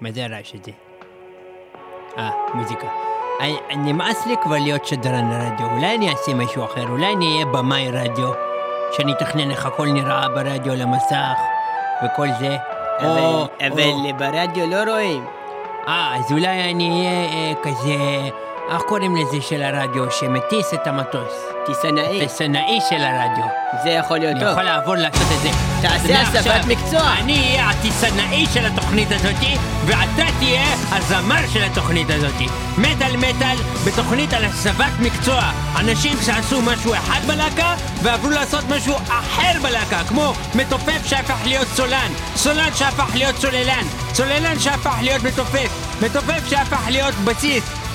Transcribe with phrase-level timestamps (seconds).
[0.00, 0.72] מה זה הרעש הזה?
[2.18, 2.86] אה, מוזיקה.
[3.76, 7.90] נמאס לי כבר להיות שדרן רדיו, אולי אני אעשה משהו אחר, אולי אני אהיה במאי
[7.90, 8.32] רדיו,
[8.92, 11.38] שאני אתכנן איך הכל נראה ברדיו על המסך
[12.04, 12.56] וכל זה.
[13.04, 15.24] או- או- ברדיו לא רואים.
[15.88, 17.96] אה, אז אולי אני אהיה אה, כזה,
[18.72, 21.32] איך קוראים לזה של הרדיו, שמטיס את המטוס?
[21.66, 22.20] טיסנאי.
[22.20, 23.44] טיסנאי של הרדיו.
[23.82, 24.50] זה יכול להיות אני טוב.
[24.50, 25.50] יכול לעבור לעשות את זה.
[25.82, 27.12] תעשה הסבת מקצוע.
[27.18, 32.46] אני אהיה הטיסנאי של התוכנית הזאתי, ואתה תהיה הזמר של התוכנית הזאתי.
[32.78, 35.42] מטאל מטאל בתוכנית על הסבת מקצוע.
[35.80, 42.12] אנשים שעשו משהו אחד בלהקה, ועברו לעשות משהו אחר בלהקה, כמו מתופף שהפך להיות סולן,
[42.36, 47.77] סולן שהפך להיות צוללן, צוללן שהפך להיות מתופף, מתופף שהפך להיות בסיס,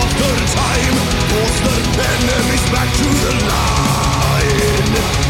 [0.00, 0.96] after time,
[1.30, 1.76] force the
[2.12, 5.26] enemies back to the line.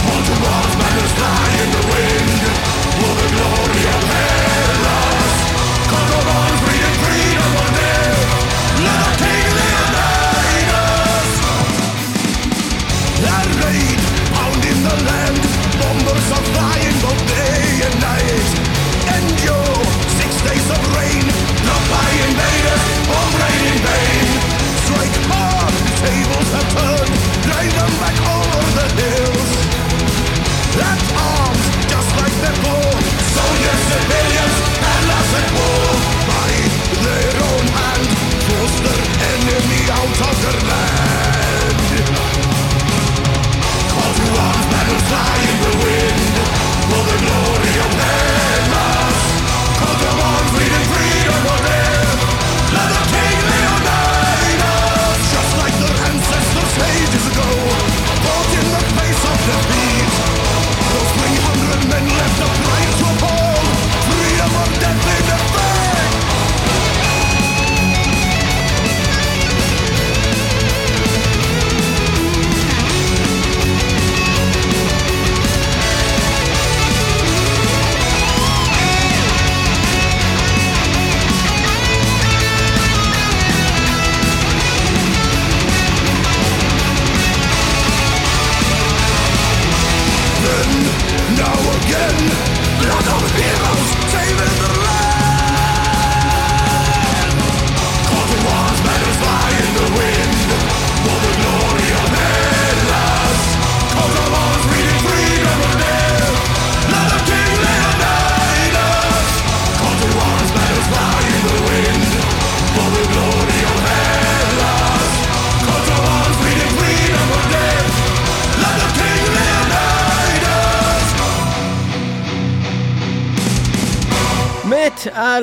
[0.00, 2.40] Call to arms, banners fly in the wind
[2.98, 5.34] For the glory of Hellas
[5.90, 6.55] Call to arms,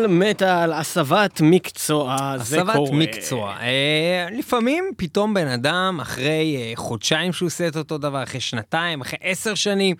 [0.08, 2.92] מת על מטאל, הסבת מקצוע, זה הסבת קורה.
[2.92, 3.56] מקצוע.
[3.60, 9.02] אה, לפעמים פתאום בן אדם, אחרי אה, חודשיים שהוא עושה את אותו דבר, אחרי שנתיים,
[9.02, 9.96] אחרי עשר שנים,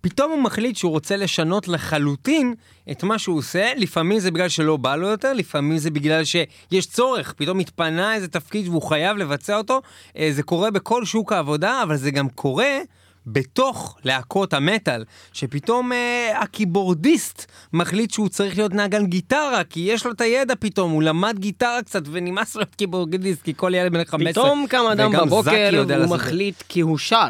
[0.00, 2.54] פתאום הוא מחליט שהוא רוצה לשנות לחלוטין
[2.90, 3.72] את מה שהוא עושה.
[3.76, 8.28] לפעמים זה בגלל שלא בא לו יותר, לפעמים זה בגלל שיש צורך, פתאום התפנה איזה
[8.28, 9.82] תפקיד והוא חייב לבצע אותו.
[10.18, 12.78] אה, זה קורה בכל שוק העבודה, אבל זה גם קורה
[13.26, 20.12] בתוך להקות המטאל, שפתאום אה, הקיבורדיסט מחליט שהוא צריך להיות נגן גיטרה, כי יש לו
[20.12, 24.04] את הידע פתאום, הוא למד גיטרה קצת ונמאס לו להיות קיבורדיסט, כי כל ילד בן
[24.04, 24.44] 15.
[24.44, 26.06] פתאום קם אדם בבוקר זה.
[26.06, 27.28] מחליט כי הוא שר.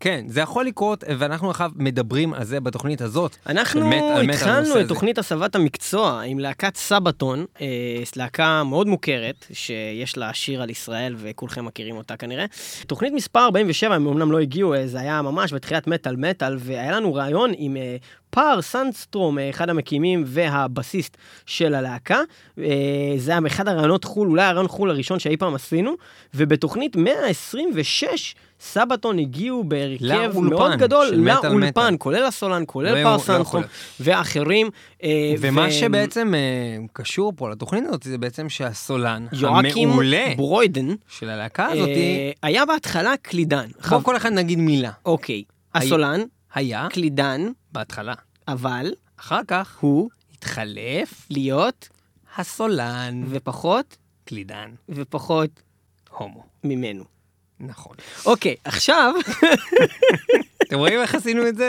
[0.00, 3.36] כן, זה יכול לקרות, ואנחנו עכשיו מדברים על זה בתוכנית הזאת.
[3.46, 4.88] אנחנו של מת- על מת- על התחלנו את.
[4.88, 7.66] תוכנית הסבת המקצוע עם להקת סבתון, אה,
[8.16, 12.44] להקה מאוד מוכרת, שיש לה שיר על ישראל וכולכם מכירים אותה כנראה.
[12.86, 16.92] תוכנית מספר 47, הם אמנם לא הגיעו, אה, זה היה ממש בתחילת מטאל מטאל, והיה
[16.92, 17.96] לנו ראיון עם אה,
[18.30, 21.16] פאר סנדסטרום, אה, אחד המקימים והבסיסט
[21.46, 22.20] של הלהקה.
[22.58, 22.64] אה,
[23.16, 25.94] זה היה אחד הרעיונות חו"ל, אולי הרעיון חו"ל הראשון שאי פעם עשינו,
[26.34, 31.94] ובתוכנית 126, סבתון הגיעו בהרכב מאוד גדול לאולפן.
[31.98, 33.22] כולל הסולן, לא כולל יכול פאר להיות.
[33.22, 33.62] סנסטרום
[34.00, 34.70] ואחרים.
[35.02, 36.32] אה, ומה שבעצם
[36.92, 41.88] קשור פה לתוכנית הזאת, זה בעצם שהסולן המעולה ברוידן של הלהקה הזאת,
[42.42, 43.66] היה בהתחלה קלידן.
[43.88, 44.90] בואו כל אחד נגיד מילה.
[45.06, 45.42] אוקיי,
[45.74, 46.20] הסולן,
[46.54, 48.14] היה קלידן, בהתחלה.
[48.48, 51.88] אבל אחר כך הוא התחלף, להיות
[52.36, 53.24] הסולן.
[53.28, 54.70] ופחות, קלידן.
[54.88, 55.62] ופחות
[56.10, 56.44] הומו.
[56.64, 57.04] ממנו.
[57.60, 57.96] נכון.
[58.26, 59.14] אוקיי, עכשיו,
[60.62, 61.68] אתם רואים איך עשינו את זה?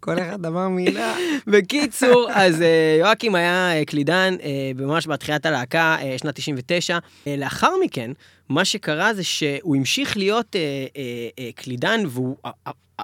[0.00, 1.16] כל אחד אמר מילה.
[1.46, 6.98] בקיצור, אז אה, יואקים היה אה, קלידן אה, ממש בתחילת הלהקה, שנת 99.
[7.26, 8.10] אה, לאחר מכן,
[8.48, 10.56] מה שקרה זה שהוא המשיך להיות
[11.54, 12.36] קלידן והוא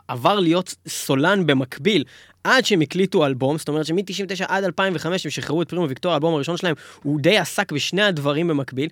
[0.09, 2.05] עבר להיות סולן במקביל.
[2.45, 4.01] עד שהם הקליטו אלבום, זאת אומרת שמ-99
[4.49, 8.49] עד 2005 הם שחררו את פרימו ויקטור, האלבום הראשון שלהם, הוא די עסק בשני הדברים
[8.49, 8.89] במקביל.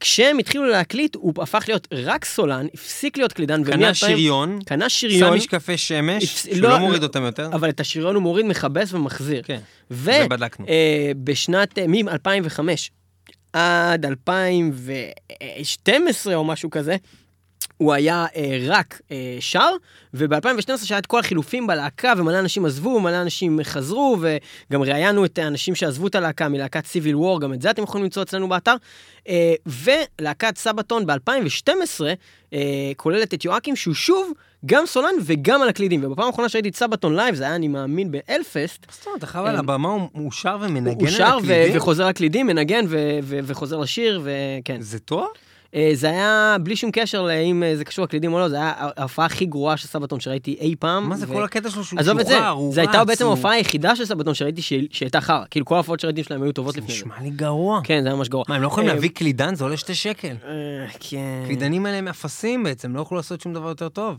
[0.00, 4.88] כשהם התחילו להקליט, הוא הפך להיות רק סולן, הפסיק להיות קלידן, קנה ומ-2000 שריון, קנה
[4.88, 7.48] שם שריון, משקפי שמש, הפס- שהוא לא- לא מוריד אותם יותר.
[7.52, 9.42] אבל את השריון הוא מוריד, מכבס ומחזיר.
[9.42, 9.60] כן,
[9.90, 10.04] ו...
[10.04, 10.66] זה בדקנו.
[10.68, 12.60] אה, בשנת, אה, מ-2005
[13.52, 16.96] עד 2012 או משהו כזה,
[17.76, 19.70] הוא היה אה, רק אה, שר,
[20.14, 25.38] וב-2012 שהיה את כל החילופים בלהקה, ומלא אנשים עזבו, מלא אנשים חזרו, וגם ראיינו את
[25.38, 28.74] האנשים שעזבו את הלהקה מלהקת Civil War, גם את זה אתם יכולים למצוא אצלנו באתר.
[29.28, 32.00] אה, ולהקת Sabaton ב-2012
[32.52, 34.32] אה, כוללת את יואקים, שהוא שוב
[34.66, 36.04] גם סולן וגם על הקלידים.
[36.04, 39.46] ובפעם האחרונה שראיתי את Sabaton live, זה היה, אני מאמין, ב Hellfest, זאת אומרת, אחריו
[39.46, 41.76] על אה, הבמה הוא הוא שר ומנגן הוא על שר ו- הקלידים?
[41.76, 44.80] וחוזר לקלידים, מנגן ו- ו- וחוזר לשיר, וכן.
[44.80, 45.26] זה תואר?
[45.74, 48.72] אה, זה היה בלי שום קשר לאם אה, זה קשור לקלידים או לא, זה היה
[48.76, 51.08] ההופעה הכי גרועה של סבתון שראיתי אי פעם.
[51.08, 54.04] מה זה כל הקטע שלו שהוא שוחרר, הוא זו הייתה רץ, בעצם ההופעה היחידה של
[54.04, 55.44] סבתון שראיתי שהייתה חרא.
[55.50, 56.94] כאילו כל ההופעות שראיתי שלהם היו טובות לפני זה.
[56.94, 57.80] נשמע לי גרוע.
[57.84, 58.44] כן, זה היה ממש גרוע.
[58.48, 59.54] מה, הם לא יכולים אה, להביא קלידן?
[59.54, 60.34] זה עולה שתי שקל.
[61.00, 61.42] כן.
[61.46, 64.16] קלידנים האלה הם אפסים בעצם, לא יכולו לעשות שום דבר יותר טוב.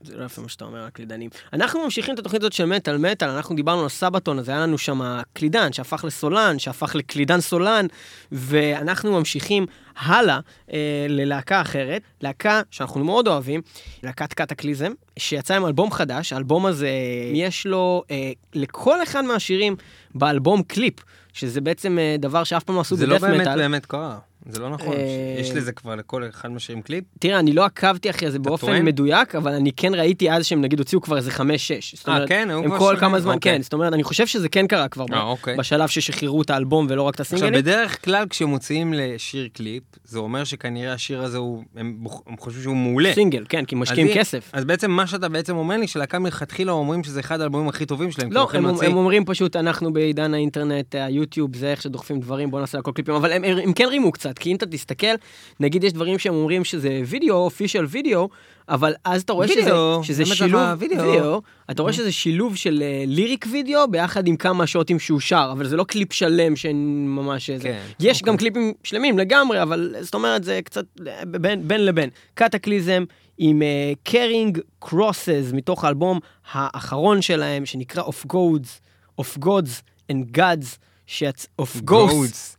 [0.00, 1.30] זה לא יפה מה שאתה אומר על קלידנים.
[1.52, 4.78] אנחנו ממשיכים את התוכנית הזאת של מטאל מטאל, אנחנו דיברנו על Sabaton, אז היה לנו
[4.78, 7.86] שם קלידן שהפך לסולן, שהפך לקלידן סולן,
[8.32, 9.66] ואנחנו ממשיכים
[9.96, 10.40] הלאה
[10.72, 13.60] אה, ללהקה אחרת, להקה שאנחנו מאוד אוהבים,
[14.02, 16.90] להקת Kataklysm, שיצא עם אלבום חדש, האלבום הזה,
[17.32, 19.76] יש לו אה, לכל אחד מהשירים
[20.14, 20.94] באלבום קליפ,
[21.32, 23.56] שזה בעצם אה, דבר שאף פעם לא עשו זה לא בדף באמת מטאל.
[23.56, 24.18] באמת קרה.
[24.48, 24.92] זה לא נכון.
[24.92, 27.04] אה, יש לזה כבר לכל אחד מהשירים קליפ.
[27.18, 28.84] תראה, אני לא עקבתי אחרי זה באופן?
[28.84, 31.94] מדויק, אבל אני כן ראיתי אז שהם נגיד הוציאו כבר איזה חמש-שש.
[31.94, 32.50] זאת אה, אומרת, כן?
[32.50, 32.96] הם כל?
[33.00, 33.52] כמה זמן, אוקיי.
[33.52, 35.56] כן, זאת אומרת, אני חושב שזה כן קרה כבר אה, אוקיי.
[35.56, 37.62] בשלב ששחררו את האלבום ולא רק את עכשיו, הסינגלים.
[37.62, 41.38] בדרך כלל כשמוציאים לשיר קליפ, זה אומר שכנראה השיר הזה
[41.76, 42.04] הם
[42.38, 43.14] חושבים שהוא מעולה.
[43.14, 44.50] סינגל, כן, כי משקיעים כסף.
[44.52, 48.10] אז בעצם מה שאתה בעצם אומר לי, שלהקה מלכתחילה אומרים שזה אחד האלבומים הכי טובים
[48.10, 48.32] שלהם.
[48.32, 52.92] לא, הם, אומרים פשוט, אנחנו בעידן האינטרנט, היוטיוב, זה איך שדוחפים דברים, בוא נעשה הכל
[52.94, 55.14] קליפים, אבל הם כן רימו קצת, כי אם אתה תסתכל,
[55.60, 58.28] נגיד יש דברים שהם אומרים שזה וידאו, official video,
[58.68, 61.04] אבל אז אתה רואה שזה, וידאו, שזה למה שילוב, וידאו?
[61.04, 65.48] וידאו, אתה רואה שזה שילוב של אה, lyric video ביחד עם כמה שוטים שהוא שר,
[65.52, 67.62] אבל זה לא קליפ שלם שממש זה.
[67.62, 68.32] כן, יש אוקיי.
[68.32, 72.10] גם קליפים שלמים לגמרי, אבל זאת אומרת זה קצת אה, בין, בין לבין.
[72.34, 73.04] Kataklysm
[73.38, 76.20] עם אה, Carrying Crosses מתוך האלבום
[76.52, 78.80] האחרון שלהם שנקרא Of Ghosts,
[79.20, 79.82] Of Ghosts
[80.12, 81.46] and Gods, שיצ...
[81.62, 82.56] Of Ghosts,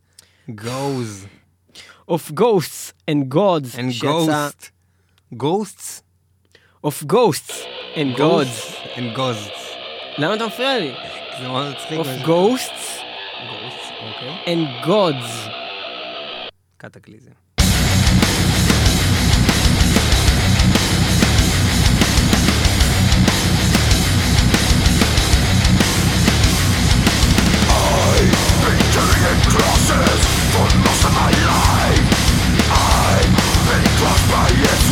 [0.51, 1.36] Goes.
[2.08, 4.06] Of Ghosts and Gods, And שיצא...
[4.06, 4.70] Ghost.
[5.36, 6.02] Ghosts?
[6.86, 7.54] Of Ghosts
[7.96, 8.76] and Gods.
[8.96, 9.60] And Ghosts.
[10.18, 10.92] למה אתה מפריע לי?
[11.40, 12.00] זה מאוד מצחיק.
[12.00, 13.02] Of Ghosts
[13.42, 14.54] Ghosts, אוקיי.
[14.54, 14.82] and
[34.49, 34.87] Gods.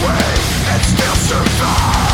[0.65, 1.43] קטקליזם.
[1.45, 2.04] Just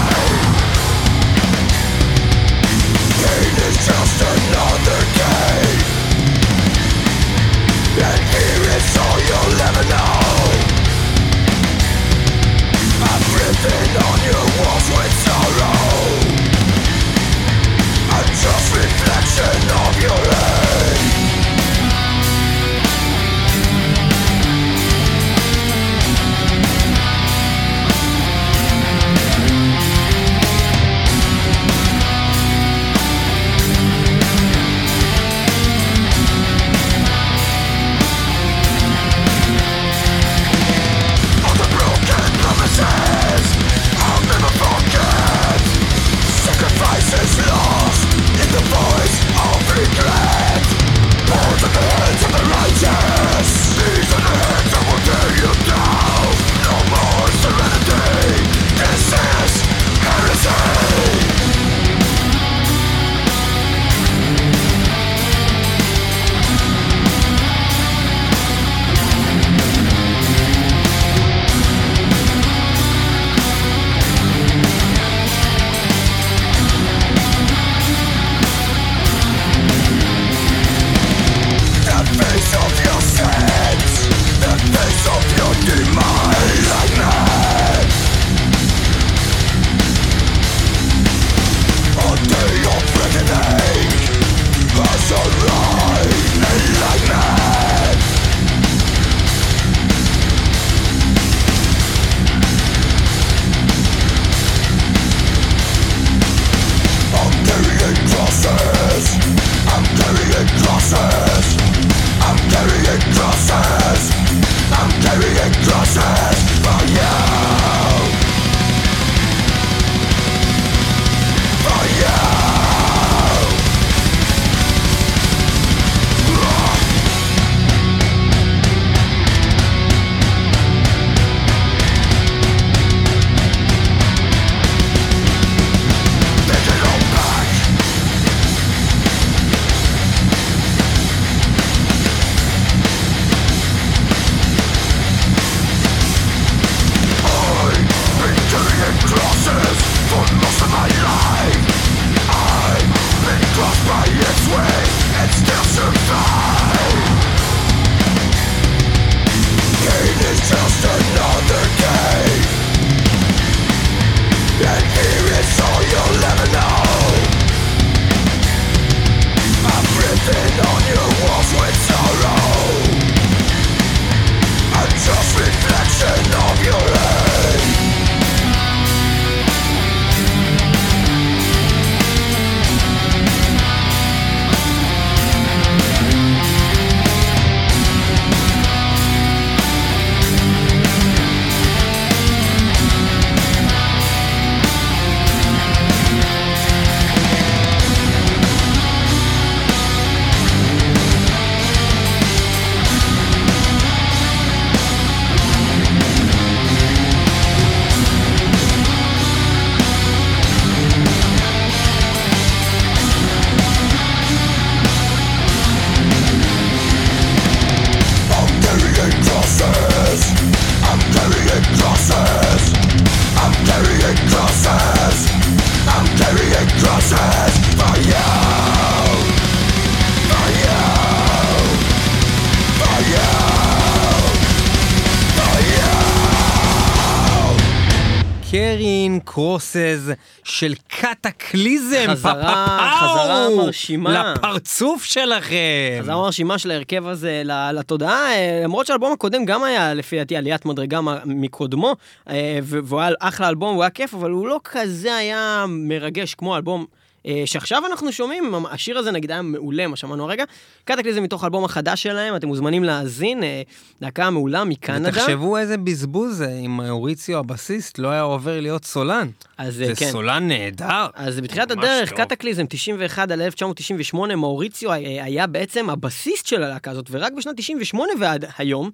[240.62, 242.68] של קטקליזם, חזרה-
[243.02, 244.34] חזרה מרשימה.
[244.36, 245.56] לפרצוף שלכם.
[246.02, 247.42] חזרה מרשימה של ההרכב הזה
[247.74, 251.96] לתודעה, אה, למרות שהאלבום הקודם גם היה לפי דעתי עליית מדרגה מקודמו,
[252.30, 256.54] אה, והוא היה אחלה אלבום, הוא היה כיף, אבל הוא לא כזה היה מרגש כמו
[256.56, 256.86] האלבום.
[257.26, 260.44] אה, שעכשיו אנחנו שומעים, השיר הזה נגיד היה מעולה, מה שמענו הרגע.
[260.84, 263.62] קטקליזם מתוך האלבום החדש שלהם, אתם מוזמנים להאזין, אה,
[264.02, 265.10] להקה מעולה מקנדה.
[265.10, 269.30] ותחשבו איזה בזבוז זה אם אוריציו הבסיסט לא היה עובר להיות סולן.
[269.58, 270.12] אז אה, זה כן.
[270.12, 271.08] סולן נהדר.
[271.14, 272.14] אז בתחילת הדרך.
[272.14, 278.46] קטקליזם 91 עד 1998, מאוריציו היה בעצם הבסיסט של הלהקה הזאת, ורק בשנת 98 ועד
[278.58, 278.90] היום,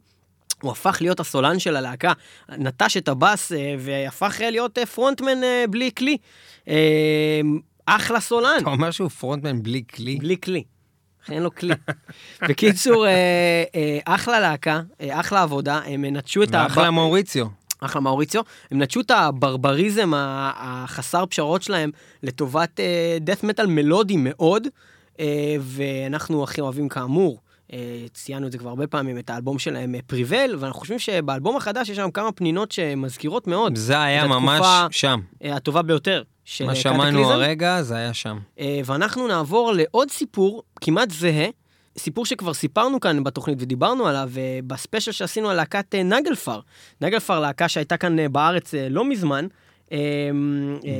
[0.62, 2.14] הוא הפך להיות הסולן של הלהקה,
[2.50, 5.38] נטש את הבאס והפך להיות פרונטמן
[5.70, 6.18] בלי כלי.
[7.90, 10.16] אה, אחלה סולן, אתה אומר שהוא פרונטמן בלי כלי?
[10.16, 10.64] בלי כלי.
[11.30, 11.74] אין לו כלי.
[12.50, 13.12] בקיצור, אה,
[13.76, 17.48] אה, אחלה להקה, אה, אחלה עבודה, הם נטשו את ואחלה מאוריציו.
[17.80, 18.42] אחלה מאוריציו,
[18.72, 21.92] הם נטשו את הברבריזם ה- החסר פשרות שלהם
[22.24, 22.80] לטובת
[23.22, 24.68] דף מטאל מלודי מאוד,
[25.20, 25.26] אה,
[25.62, 27.40] ואנחנו הכי אוהבים כאמור.
[27.74, 31.90] אה, ציינו את זה כבר הרבה פעמים, את האלבום שלהם פריבל, ואנחנו חושבים שבאלבום החדש
[31.90, 35.20] יש שם כמה פנינות שמזכירות מאוד זה היה ממש התקופה שם.
[35.44, 37.32] אה, הטובה ביותר של מה שמענו.
[37.32, 38.38] הרגע זה היה שם.
[38.60, 41.48] אה, ואנחנו נעבור לעוד סיפור כמעט זהה,
[41.98, 46.60] סיפור שכבר סיפרנו כאן בתוכנית ודיברנו עליו אה, בספיישל שעשינו על להקת אה, נגלפר.
[47.02, 49.48] נגלפר, להקה שהייתה כאן בארץ לא מזמן.
[49.92, 49.98] אה,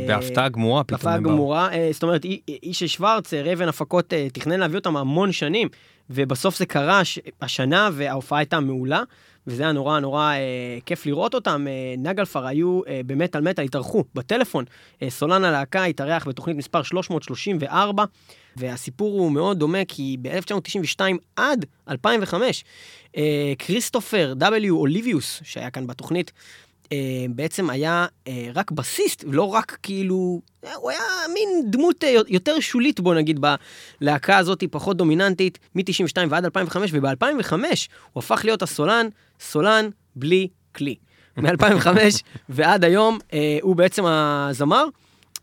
[0.08, 0.98] בהפתעה גמורה פתאום.
[0.98, 1.18] בהפתעה.
[1.20, 5.68] גמורה, זאת אומרת, אי- איש שוורץ, רבן הפקות, תכנן להביא אותם המון שנים,
[6.10, 7.02] ובסוף זה קרה
[7.42, 9.04] השנה וההופעה הייתה מעולה,
[9.48, 11.66] וזה היה נורא נורא אה, כיף לראות אותם.
[11.68, 14.66] אה, נגלפר היו אה, במטאל מטאל, התארחו בטלפון.
[15.02, 18.06] אה, סולן הלהקה התארח בתוכנית מספר 334,
[18.56, 21.02] והסיפור הוא מאוד דומה, כי ב-1992
[21.36, 22.64] עד 2005,
[23.18, 24.70] אה, כריסטופר W.
[24.70, 26.32] אוליביוס, שהיה כאן בתוכנית,
[26.92, 31.00] אה, בעצם היה אה, רק בסיסט, לא רק כאילו, אה, הוא היה
[31.34, 33.40] מין דמות אה, יותר שולית, בוא נגיד,
[34.02, 37.54] בלהקה הזאת, פחות דומיננטית, מ-92 ועד 2005, וב-2005
[38.14, 39.08] הוא הפך להיות הסולן,
[39.40, 40.96] סולן בלי כלי.
[41.38, 41.88] מ-2005
[42.50, 44.86] ועד היום אה, הוא בעצם הזמר.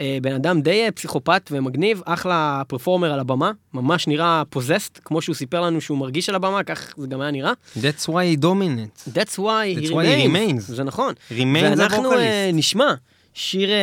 [0.01, 5.23] אה, בן אדם די אה, פסיכופת ומגניב, אחלה פרפורמר על הבמה, ממש נראה פוזסט, כמו
[5.23, 7.53] שהוא סיפר לנו שהוא מרגיש על הבמה, כך זה גם היה נראה.
[7.77, 9.09] That's why he dominant.
[9.09, 10.61] That's why he That's why he remains.
[10.61, 10.61] remains.
[10.75, 11.15] זה נכון.
[11.31, 12.53] remains ואנחנו vocalist.
[12.53, 12.95] נשמע
[13.35, 13.77] שיר אה,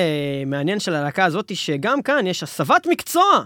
[0.46, 3.44] מעניין של הלהקה הזאת, שגם כאן יש הסבת מקצוע.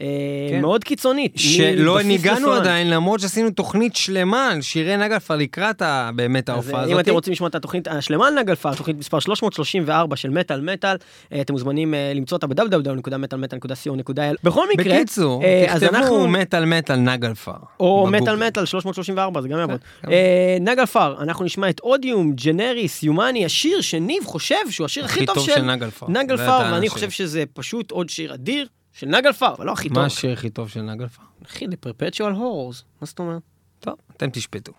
[0.00, 0.06] אה,
[0.50, 0.60] כן.
[0.60, 1.32] מאוד קיצונית.
[1.36, 2.52] שלא ניגענו.
[2.52, 6.94] עדיין, למרות שעשינו תוכנית שלמה על שירי נגלפר לקראת ה- באמת אז ההופעה אה, הזאת.
[6.94, 10.96] אם אתם רוצים לשמוע את התוכנית השלמה על נגלפר, תוכנית מספר 334 של מטאל מטאל,
[11.32, 14.36] אה, אתם מוזמנים אה, למצוא אותה ב-www.מטאלמטאל.co.il.
[14.44, 17.52] בכל מקרה, בקיצור, אה, אז אנחנו- תכתבו מטאל מטאל נגלפר.
[17.80, 18.06] או.
[18.10, 19.80] מטאל מטאל 334, זה גם יעבוד.
[20.10, 25.46] אה, נגלפר, אנחנו נשמע את אודיום, ג'נריס, יומני, השיר שניב חושב שהוא השיר הכי טוב
[25.46, 26.06] של נגלפר.
[26.72, 26.88] ואני.
[26.88, 28.66] חושב שזה פשוט עוד שיר אדיר
[28.98, 29.98] של נגלפר, אבל לא הכי טוב.
[29.98, 31.22] מה השיר הכי טוב של נגלפר?
[31.46, 33.42] אחי, The Perpetual Horrors, מה זאת אומרת?
[33.80, 34.72] טוב, אתם תשפטו.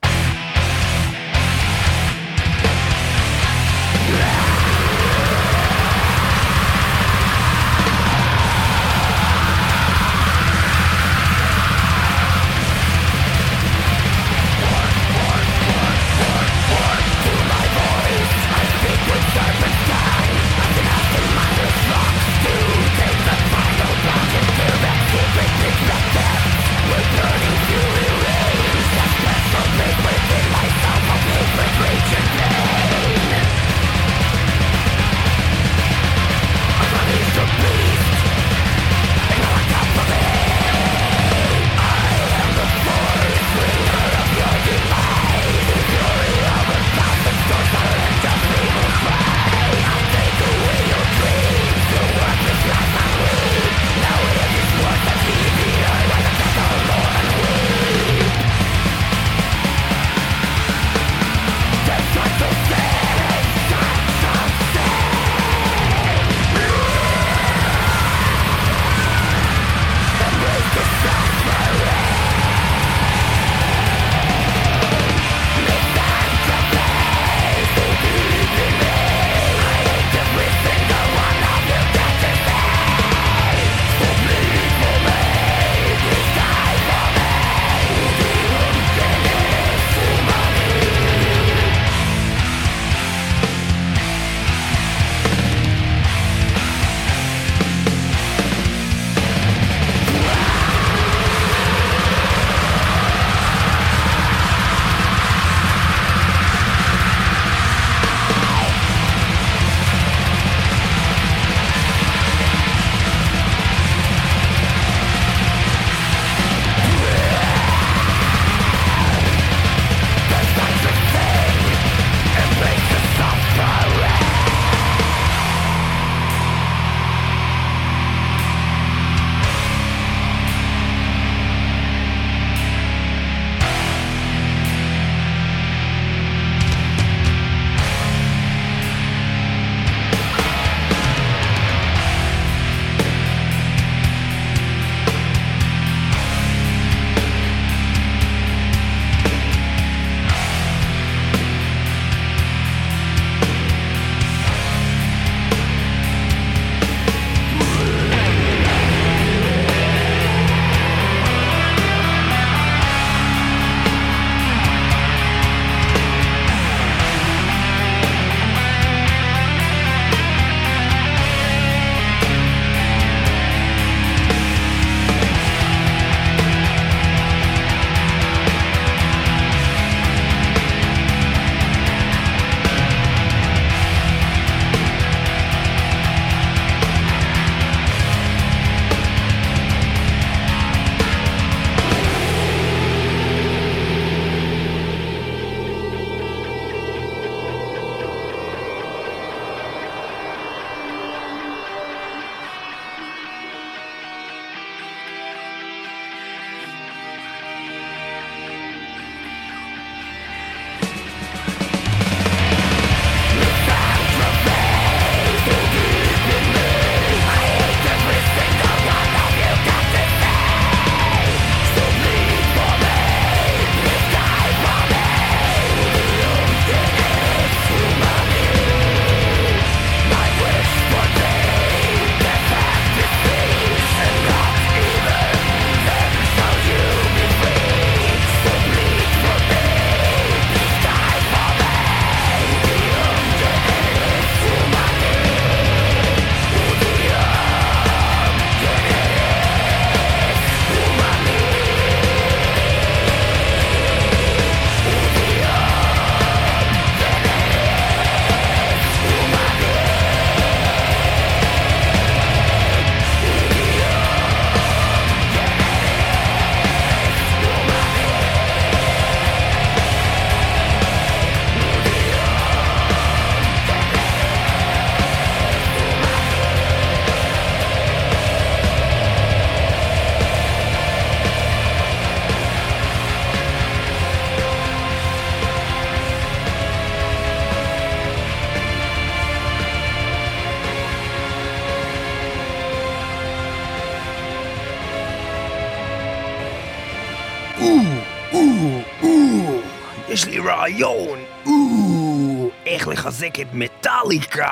[303.17, 304.47] לחזק את מטאליקה.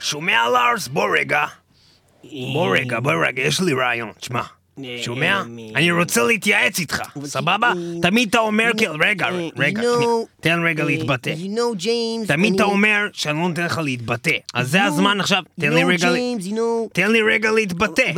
[0.00, 0.88] שומע לארס?
[0.88, 1.44] בוא רגע.
[2.52, 4.12] בוא רגע, בוא רגע, יש לי רעיון.
[4.20, 4.42] תשמע.
[5.02, 5.42] שומע?
[5.76, 7.72] אני רוצה להתייעץ איתך, סבבה?
[8.02, 9.82] תמיד אתה אומר כאילו, רגע, רגע,
[10.40, 11.34] תן רגע אה, להתבטא.
[11.78, 12.28] James.
[12.28, 14.36] תמיד אתה אומר שאני לא נותן לך להתבטא.
[14.54, 16.12] אז זה הזמן עכשיו, תן לי רגע...
[16.12, 16.58] James.
[16.92, 18.12] תן לי רגע להתבטא.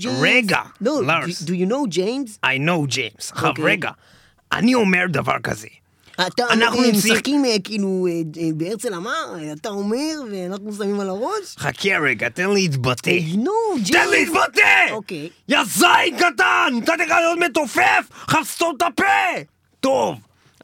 [0.00, 0.08] James?
[0.20, 1.42] רגע, לארס.
[1.48, 2.46] know, James?
[2.46, 3.32] I know ג'יימס.
[3.32, 3.64] עכשיו אוקיי.
[3.64, 3.90] רגע,
[4.52, 5.68] אני אומר דבר כזה.
[6.26, 11.56] אתה, אנחנו משחקים אה, כאילו, אה, אה, בהרצל אמר, אתה אומר, ואנחנו שמים על הראש?
[11.58, 13.10] חכה רגע, תן להתבטא.
[13.34, 13.92] Know, James.
[13.92, 14.90] תן להתבטא!
[14.90, 15.28] אוקיי.
[15.48, 16.72] יא זין קטן!
[16.72, 18.08] נתתי לך להיות מתופף!
[18.26, 19.04] עכשיו סתום את הפה!
[19.80, 20.14] טוב,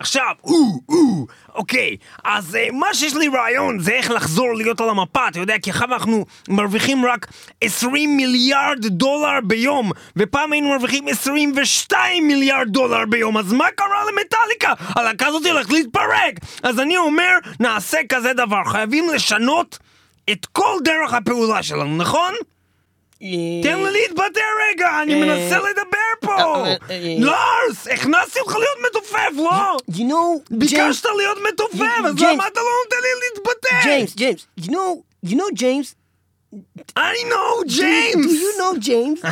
[0.01, 4.89] עכשיו, או, או, אוקיי, אז אה, מה שיש לי רעיון זה איך לחזור להיות על
[4.89, 7.27] המפה, אתה יודע, כי עכשיו אנחנו מרוויחים רק
[7.61, 14.73] 20 מיליארד דולר ביום, ופעם היינו מרוויחים 22 מיליארד דולר ביום, אז מה קרה למטאליקה?
[14.97, 16.35] הלהקה הזאת הולכת להתפרק!
[16.63, 19.79] אז אני אומר, נעשה כזה דבר, חייבים לשנות
[20.33, 22.35] את כל דרך הפעולה שלנו, נכון?
[23.23, 23.29] אה,
[23.63, 26.37] תן לי להתבטא רגע, אני אה, מנסה לדבר פה!
[26.37, 29.77] אה, אה, לארס, הכנסתי אותך להיות מתופף, לא?
[29.93, 30.43] You know.
[30.51, 33.81] ביקשת להיות מתופף, אז למה אתה לא נותן לי להתבטא?
[33.83, 35.95] James, James, you know, you know, James...
[36.97, 38.27] I know, ג'יימס!
[38.27, 39.27] Do you know, James?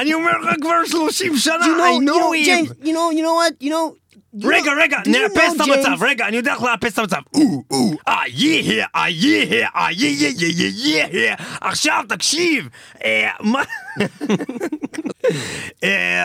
[0.00, 2.84] אני אומר לך כבר 30 שנה, I know him!
[2.84, 3.99] You know, you know what, you know...
[4.42, 6.04] רגע, רגע, נאפס את המצב?
[6.04, 7.20] רגע, אני יודע איך לאפס את המצב.
[7.34, 11.34] או, או, אה, יה, אה, יה, אה, יה, יה, יה, יה, יה.
[11.60, 12.68] עכשיו, תקשיב,
[13.04, 13.62] אה, מה...
[15.84, 16.24] אה,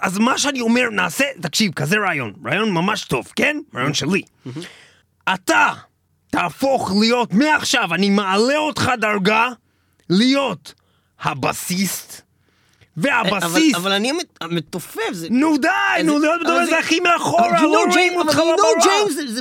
[0.00, 3.56] אז מה שאני אומר, נעשה, תקשיב, כזה רעיון, רעיון ממש טוב, כן?
[3.74, 4.22] רעיון שלי.
[5.34, 5.68] אתה
[6.30, 9.48] תהפוך להיות, מעכשיו, אני מעלה אותך דרגה,
[10.10, 10.74] להיות
[11.20, 12.22] הבסיסט,
[12.96, 13.74] והבסיסט...
[13.74, 15.26] אבל- אבל אני המתופף, זה...
[15.30, 15.68] נו די,
[16.04, 19.04] נו להיות אבל בדבר זה- הכי מאחורה, אבל לא רואים אותך אבל you know, במראה.
[19.04, 19.40] James, זה-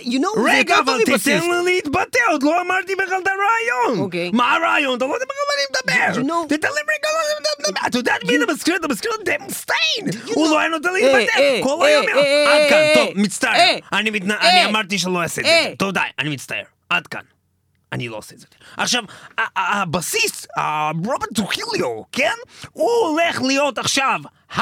[0.00, 1.22] you know, זה רגע, יותר טוב אבל מבסיס.
[1.42, 3.98] תיתן לי להתבטא, עוד לא אמרתי בכלל את הרעיון.
[4.04, 4.30] אוקיי.
[4.34, 4.96] מה הרעיון?
[4.96, 6.12] אתה לא יודע בכלל מה אני מדבר.
[6.48, 8.76] תיתן לי רגע, לא אתה יודע מי אתה מזכיר?
[8.76, 10.22] אתה מזכיר את דם סטיין.
[10.34, 11.38] הוא לא היה נותן אה, להתבטא.
[11.38, 12.06] אה, כל היום.
[12.08, 13.52] אה, עד כאן, טוב, מצטער.
[13.92, 15.90] אני אמרתי שלא אעשה את זה.
[15.92, 16.62] די, אני מצטער.
[16.90, 17.20] עד כאן.
[17.92, 18.46] אני לא עושה את זה.
[18.76, 19.02] עכשיו,
[19.56, 20.46] הבסיס,
[21.04, 22.32] רוברט טוקיליו, כן?
[22.72, 24.20] הוא הולך להיות עכשיו
[24.56, 24.60] ה...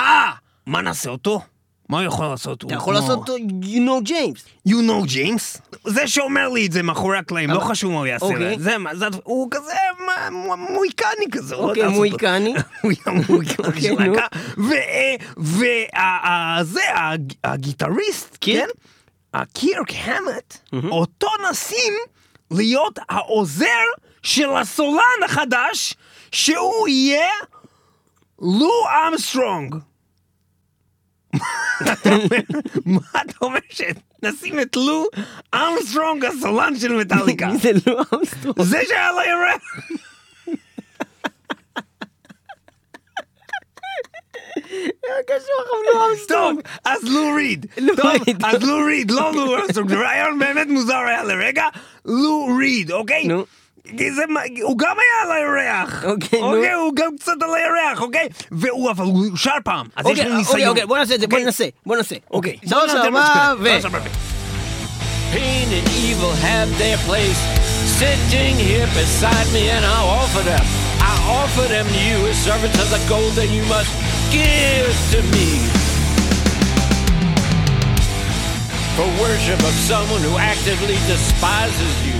[0.67, 1.41] מה נעשה אותו?
[1.89, 2.65] מה הוא יכול לעשות?
[2.65, 4.69] אתה יכול לעשות אותו, you know, James.
[4.69, 5.57] You know ג'יימס?
[5.87, 8.27] זה שאומר לי את זה מאחורי הקלעים, לא חשוב מה הוא יעשה.
[8.27, 8.59] אוקיי.
[8.59, 8.91] זה, מה-
[9.25, 11.55] הוא כזה מ- מ- מוהיקני כזה.
[11.57, 12.55] לא אוקיי, מוהיקני.
[12.83, 12.93] הוא
[13.29, 15.19] מוהיקני אוקיי.
[15.37, 16.81] וזה,
[17.45, 18.39] הגיטריסט?
[18.41, 18.67] כן?
[19.35, 20.59] הקירק המט,
[20.91, 21.93] אותו נשים
[22.57, 23.85] להיות העוזר
[24.23, 25.95] של הסולן החדש,
[26.33, 27.29] שהוא יהיה
[28.39, 29.75] לו אמסטרונג.
[32.87, 35.07] מה אתה אומר שנשים את לו
[35.55, 37.47] אמסטרונג הסולן של מטאליקה?
[37.53, 38.63] מי זה לא אמסטרונג?
[38.63, 39.63] זה שהיה לו ירח.
[44.47, 44.64] קשור לך לא אמסטרונג.
[46.29, 47.67] טוב, אז לו ריד.
[47.97, 48.13] טוב.
[48.45, 49.91] אז לו ריד, לא לו אמסטרונג.
[49.91, 51.65] זה רעיון באמת מוזר היה לרגע.
[52.05, 53.25] לו ריד, אוקיי?
[53.25, 53.45] נו.
[53.99, 54.23] כי זה,
[54.63, 56.05] הוא גם היה על הירח.
[56.05, 56.47] אוקיי, נו.
[56.57, 58.29] אוקיי, הוא גם קצת על הירח, אוקיי?
[58.51, 59.87] והוא, אבל הוא שר פעם.
[59.97, 60.69] אז יש אוקיי, לו אוקיי, ניסיון.
[60.69, 61.45] אוקיי, בוא נעשה את זה, בוא אוקיי?
[61.45, 62.15] ננסה, בוא ננסה.
[62.31, 62.57] אוקיי.
[62.69, 63.79] שלוש, בוא נעשה ארבע.
[63.93, 63.99] ו...
[65.35, 67.41] Pain and evil have their place
[67.99, 70.65] sitting here beside me, and I offer them,
[71.11, 73.91] I offer them to you as servants of the gold that you must
[74.34, 75.48] give to me.
[78.96, 82.20] For worship of someone who actively despises you.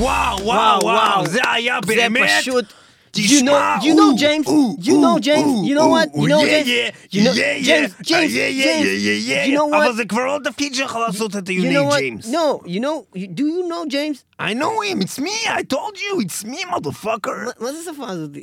[0.00, 0.94] וואו, וואו, וואו, וואו.
[0.94, 2.30] וואו, זה היה זה באמת...
[2.40, 2.64] פשוט...
[3.08, 4.46] You תשמע, know, you know, או, James.
[4.46, 5.44] או, You know, או, James.
[5.44, 6.08] או, You know what?
[6.14, 6.68] או, You know, yeah, James.
[6.68, 9.02] yeah, You know, yeah, James, yeah, James, yeah, yeah, James.
[9.06, 9.96] yeah, yeah, You know אבל what?
[9.96, 11.98] זה כבר לא התפקיד שלך לעשות את You ה-You know name what?
[12.00, 12.32] James.
[12.32, 14.18] No, you know, you- do you know, James?
[14.38, 17.38] I know him, it's me, I told you, it's me, motherfucker.
[17.44, 18.40] מה- מה זה השפה הזאתי?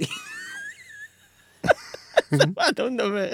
[2.42, 3.28] שפה אתה מדבר.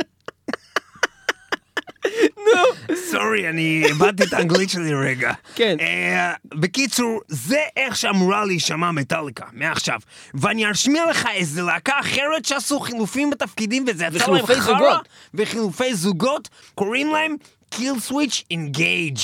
[2.94, 5.32] סורי, אני איבדתי את האנגלית שלי רגע.
[5.54, 5.76] כן.
[5.80, 10.00] אה, בקיצור, זה איך שאמורה להישמע מטאליקה, מעכשיו.
[10.34, 14.60] ואני אשמיע לך איזה להקה אחרת שעשו חילופים בתפקידים וזה יצא להם חרא.
[14.60, 15.08] זוגות.
[15.34, 17.36] וחילופי זוגות, קוראים להם
[17.70, 19.18] Killswitch Engage.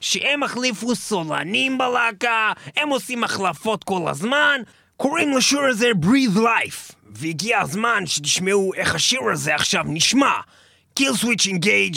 [0.00, 4.60] שהם החליפו סולנים בלהקה, הם עושים החלפות כל הזמן,
[4.96, 6.95] קוראים לשיר הזה Breathe Life.
[7.10, 10.32] והגיע הזמן שתשמעו איך השיר הזה עכשיו נשמע.
[10.94, 11.96] Killswitch Engage,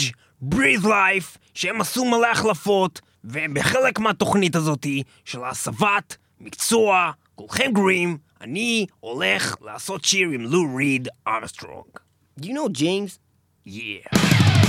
[0.50, 8.18] Breathe Life, שהם עשו מלא החלפות, והם בחלק מהתוכנית הזאתי של הסבת מקצוע, כולכם גרועים,
[8.40, 11.86] אני הולך לעשות שיר עם לו ריד ארמסטרונג.
[12.40, 13.18] Do you know, James?
[13.66, 14.59] Yeah.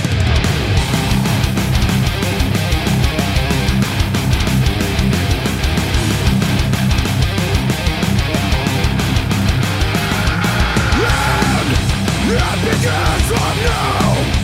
[12.34, 14.41] It begins from now.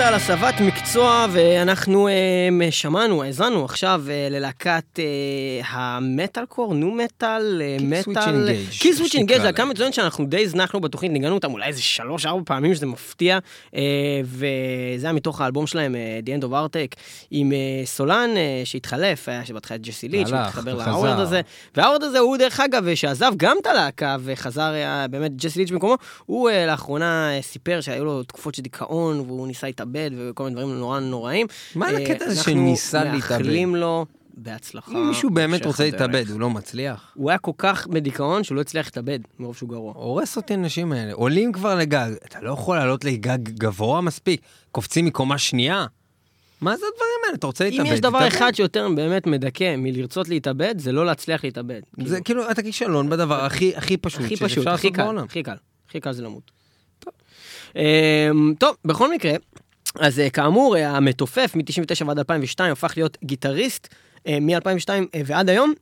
[0.00, 5.04] מטאל, הסבת מקצוע, ואנחנו אה, שמענו, האזנו עכשיו אה, ללהקת אה,
[5.68, 9.42] המטאל קור, נו מטאל, מטאל, Killswitch Engage.
[9.42, 13.38] להקה מצוינת שאנחנו די הזנחנו בתוכנית, ניגנו אותם אולי איזה שלוש ארבע פעמים שזה מפתיע,
[13.74, 13.80] אה,
[14.24, 19.28] וזה היה מתוך האלבום שלהם, אה, The End of Heartache, עם אה, סולן אה, שהתחלף,
[19.28, 20.74] היה שבהתחלה את ג'סי ליץ', וחזר.
[20.74, 21.40] להאוורד הזה,
[21.76, 25.96] והאוורד הזה הוא דרך אגב, שעזב גם את הלהקה וחזר אה, באמת ג'סי ליץ' במקומו,
[26.26, 30.54] הוא אה, לאחרונה אה, סיפר שהיו לו תקופות של דיכאון והוא ניסה להתאבד וכל מיני
[30.54, 31.46] דברים נורא נוראים.
[31.74, 33.20] מה זה אה, הקטע הזה אנחנו שניסה להתאבד?
[33.20, 34.92] מאחלים לו בהצלחה.
[34.92, 35.84] אם מישהו באמת רוצה.
[35.84, 37.12] להתאבד, הוא לא מצליח.
[37.14, 39.92] הוא היה כל כך בדיכאון שהוא לא הצליח להתאבד מרוב שהוא גרוע.
[39.96, 41.12] הורס אותי האנשים האלה.
[41.12, 44.40] עולים כבר לגג, אתה לא יכול לעלות לגג גבוה מספיק,
[44.72, 45.86] קופצים מקומה שנייה.
[46.60, 47.36] מה זה הדברים האלה?
[47.36, 47.92] אתה רוצה אם להתאבד?
[47.92, 48.34] יש דבר תתאבד.
[48.34, 51.80] אחד שיותר באמת מדכא מלרצות להתאבד, זה לא להצליח להתאבד.
[52.04, 55.18] זה כאילו, אתה כישלון בדבר הכי הכי פשוט הכי פשוט, הכי קל.
[55.18, 55.56] הכי קל,
[55.88, 56.50] הכי קל זה למות.
[57.76, 59.32] אמ, טוב, בכל מקרה,
[59.94, 63.94] אז אה, כאמור, אה, המתופף מ-99 ועד 2002 הפך להיות גיטריסט
[64.28, 64.90] מ-2002
[65.26, 65.72] ועד היום.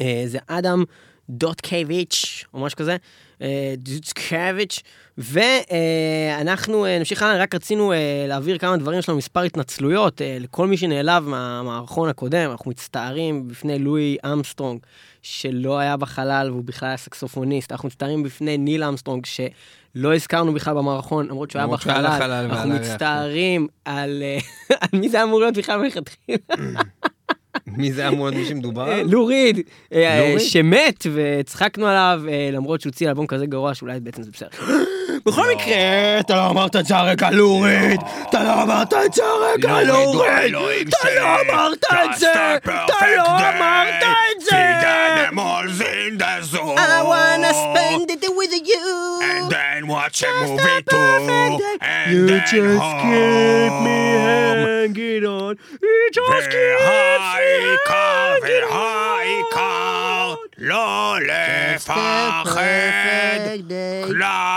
[0.00, 0.84] אה, זה אדם
[1.30, 2.96] דוטקייביץ', או משהו כזה,
[3.42, 4.82] אה, דוטקייביץ',
[5.18, 10.66] ואנחנו נמשיך הלאה, רק רצינו אה, להעביר כמה דברים, יש לנו מספר התנצלויות אה, לכל
[10.66, 14.80] מי שנעלב מהמערכון הקודם, אנחנו מצטערים בפני לואי אמסטרונג,
[15.22, 20.74] שלא היה בחלל והוא בכלל היה סקסופוניסט, אנחנו מצטערים בפני ניל אמסטרונג, שלא הזכרנו בכלל
[20.74, 22.74] במערכון, למרות שהוא היה בחלל, אנחנו.
[22.74, 24.22] מצטערים אה, על
[24.92, 26.38] מי זה אמור להיות בכלל מלכתחילה.
[27.66, 28.88] מי זה אמור להיות מי שמדובר?
[28.88, 29.06] אה, עליו?
[29.12, 29.60] לו ריד,
[29.92, 30.38] אה, ריד?
[30.38, 34.48] שמת והצחקנו עליו, אה, למרות שהוא הוציא אלבום כזה גרוע שאולי בעצם זה בסדר.
[35.26, 39.22] בכל מקרה, אתה לא אמרת את זה הרגע לו ריד, אתה לא אמרת את זה
[39.24, 44.56] הרגע לו ריד, אתה לא אמרת את זה, אתה לא אמרת את זה.
[46.92, 48.86] I wanna spend it with you.
[49.30, 51.58] And then watch a movie too.
[51.80, 55.54] And You just keep me hanging on.
[55.82, 57.06] You just keep me
[57.98, 60.36] hanging on.
[60.60, 62.42] לא לפחד
[64.08, 64.50] כלל.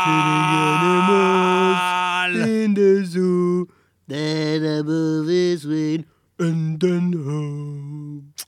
[2.44, 3.68] in the zoo.
[4.08, 6.04] Then above is wind
[6.40, 8.44] and then home.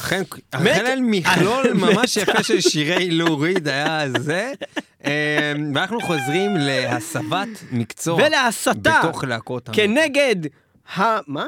[0.00, 4.52] אכן, אכן מכלול ממש יפה של שירי לו ריד היה זה.
[5.04, 8.14] אה, ואנחנו חוזרים להסבת מקצוע.
[8.26, 9.68] ולהסתה בתוך להקות.
[9.72, 10.36] כנגד
[10.96, 11.02] ה...
[11.26, 11.46] מה?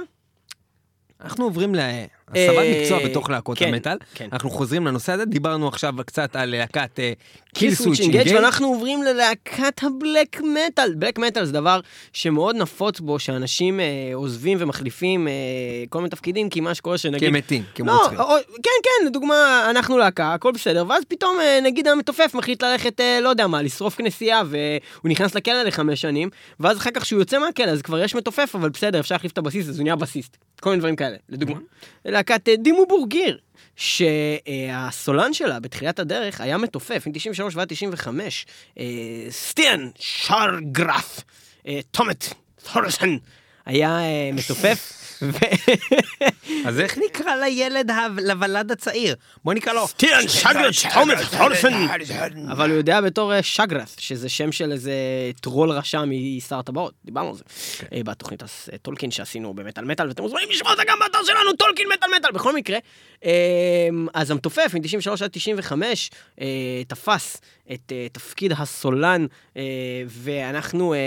[1.20, 3.96] אנחנו עוברים להסבת אה, מקצוע בתוך להקות כן, המטאל.
[4.14, 4.28] כן.
[4.32, 6.98] אנחנו חוזרים לנושא הזה, דיברנו עכשיו קצת על להקת
[7.54, 8.34] קיל סוויץ' אינגייג'.
[8.34, 10.94] ואנחנו עוברים ללהקת הבלק מטאל.
[10.94, 11.80] בלק מטאל זה דבר
[12.12, 15.32] שמאוד נפוץ בו, שאנשים אה, עוזבים ומחליפים אה,
[15.88, 17.30] כל מיני תפקידים, כי מה שקורה שנגיד...
[17.30, 18.20] כמתים, לא, כמוצרים.
[18.20, 23.28] או, כן, כן, לדוגמה, אנחנו להקה, הכל בסדר, ואז פתאום נגיד המתופף מחליט ללכת, לא
[23.28, 27.70] יודע מה, לשרוף כנסייה, והוא נכנס לכלא לחמש שנים, ואז אחר כך שהוא יוצא מהכלא,
[27.70, 30.36] אז כבר יש מתופף, אבל בסדר, אפשר להחליף את הבסיס, אז הוא נהיה בסיסט.
[30.60, 31.58] כל מיני דברים כאלה, לדוגמה.
[32.20, 33.38] להקת אה, דימו בורגיר,
[33.76, 38.46] שהסולן שלה בתחילת הדרך היה מתופף, מ-93 ועד 95,
[38.78, 38.84] אה,
[39.30, 41.24] סטיאן שרגרף,
[41.66, 42.24] אה, תומט
[42.72, 43.16] תורסן,
[43.66, 45.00] היה אה, מתופף.
[46.66, 47.90] אז איך נקרא לילד,
[48.22, 49.14] לוולד הצעיר?
[49.44, 49.88] בוא נקרא לו...
[49.88, 51.86] סטיאן שגרף, תומט תורסן.
[52.50, 54.92] אבל הוא יודע בתור אה, שגרף, שזה שם של איזה
[55.40, 57.44] טרול רשע משר הטבעות, דיברנו על זה.
[57.92, 58.42] אה, בתוכנית
[58.82, 62.54] טולקין שעשינו במטאל מטאל, ואתם מוזמנים לשמוע אותה גם באתר שלנו, טולקין מטאל מטאל, בכל
[62.54, 62.78] מקרה.
[64.14, 66.46] אז המתופף מ-93 עד 95 אה,
[66.88, 67.40] תפס
[67.72, 69.62] את אה, תפקיד הסולן, אה,
[70.06, 70.98] ואנחנו, אה,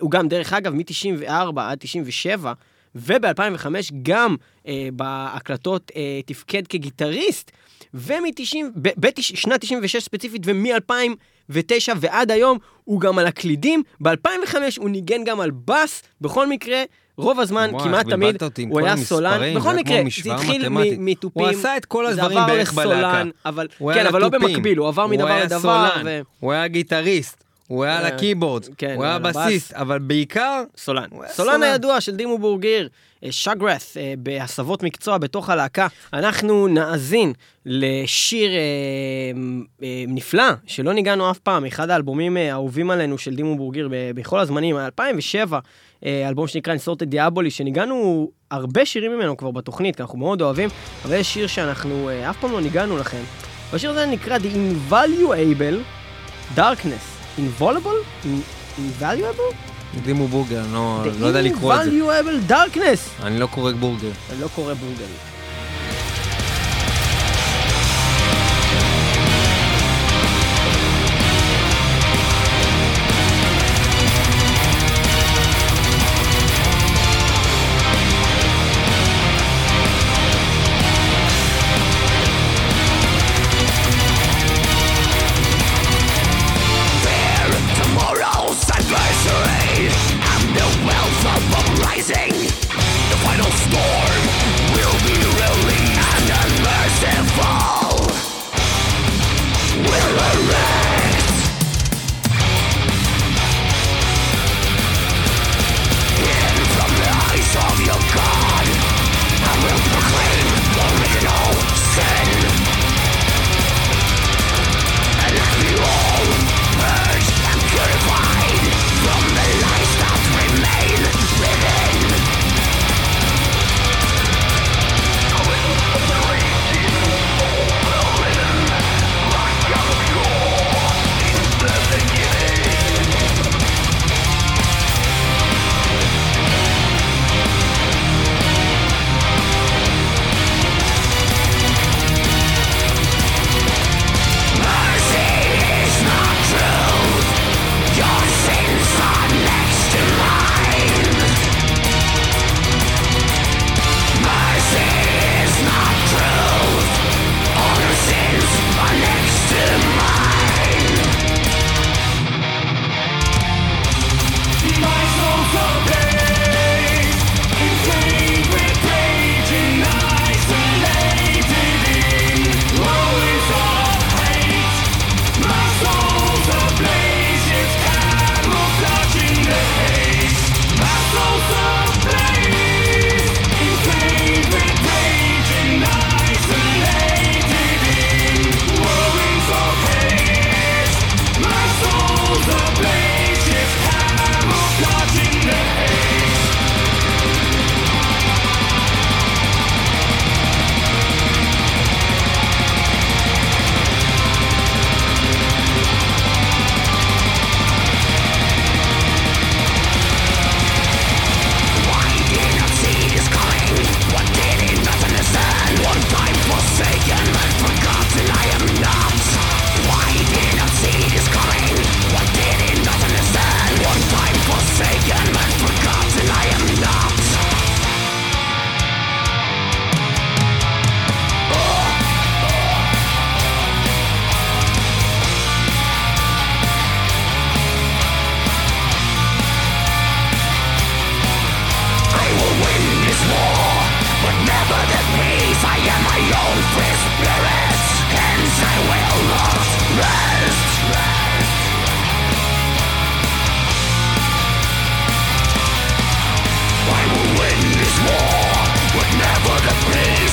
[0.00, 2.52] הוא גם, דרך אגב, מ-94 עד 97,
[2.94, 3.66] וב-2005
[4.02, 7.50] גם אה, בהקלטות אה, תפקד כגיטריסט,
[7.94, 15.50] ובשנת 96 ספציפית ומ-2009 ועד היום הוא גם על הקלידים, ב-2005 הוא ניגן גם על
[15.50, 16.82] בס, בכל מקרה,
[17.16, 18.36] רוב הזמן, וואי, כמעט תמיד,
[18.70, 19.38] הוא היה סולן.
[19.38, 21.42] זה בכל מקרה, זה התחיל מתופים.
[21.42, 22.92] הוא עשה את כל זה הדברים עבר בערך בלהקה.
[22.92, 25.60] לסולן, אבל, הוא היה כן, אבל לא במקביל, הוא עבר מדבר הוא היה לדבר.
[25.60, 29.36] סולן, הוא היה גיטריסט, הוא היה על אה, הקeyboard, כן, הוא היה הבאס.
[29.36, 31.08] בסיסט, אבל בעיקר, סולן.
[31.28, 31.62] סולן.
[31.62, 32.88] הידוע של דימו בורגיר,
[33.24, 35.86] אה, שגרת, אה, בהסבות מקצוע בתוך הלהקה.
[36.12, 37.32] אנחנו נאזין
[37.66, 38.58] לשיר אה,
[39.82, 44.38] אה, נפלא, שלא ניגענו אף פעם, אחד האלבומים אה, האהובים עלינו של דימו בורגיר בכל
[44.38, 45.60] הזמנים, 2007, אה,
[46.06, 50.68] אלבום שנקרא נסורטד דיאבולי, שניגענו הרבה שירים ממנו כבר בתוכנית, כי אנחנו מאוד אוהבים,
[51.04, 53.20] אבל יש שיר שאנחנו אה, אף פעם לא ניגענו לכם.
[53.72, 54.50] והשיר הזה נקרא The
[54.92, 55.76] Invaluable
[56.58, 57.38] Darkness.
[57.38, 58.24] Involable?
[58.24, 58.26] In-
[58.78, 59.54] Invaluable?
[60.04, 61.90] דימו בורגר, לא The לא יודע לקרוא את זה.
[61.90, 63.22] Invaluable Darkness.
[63.22, 64.10] אני לא קורא בורגר.
[64.32, 65.08] אני לא קורא בורגלית.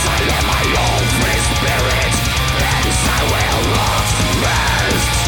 [0.02, 2.14] I am my own free spirit,
[2.60, 4.08] hence I will not
[4.44, 5.19] rest.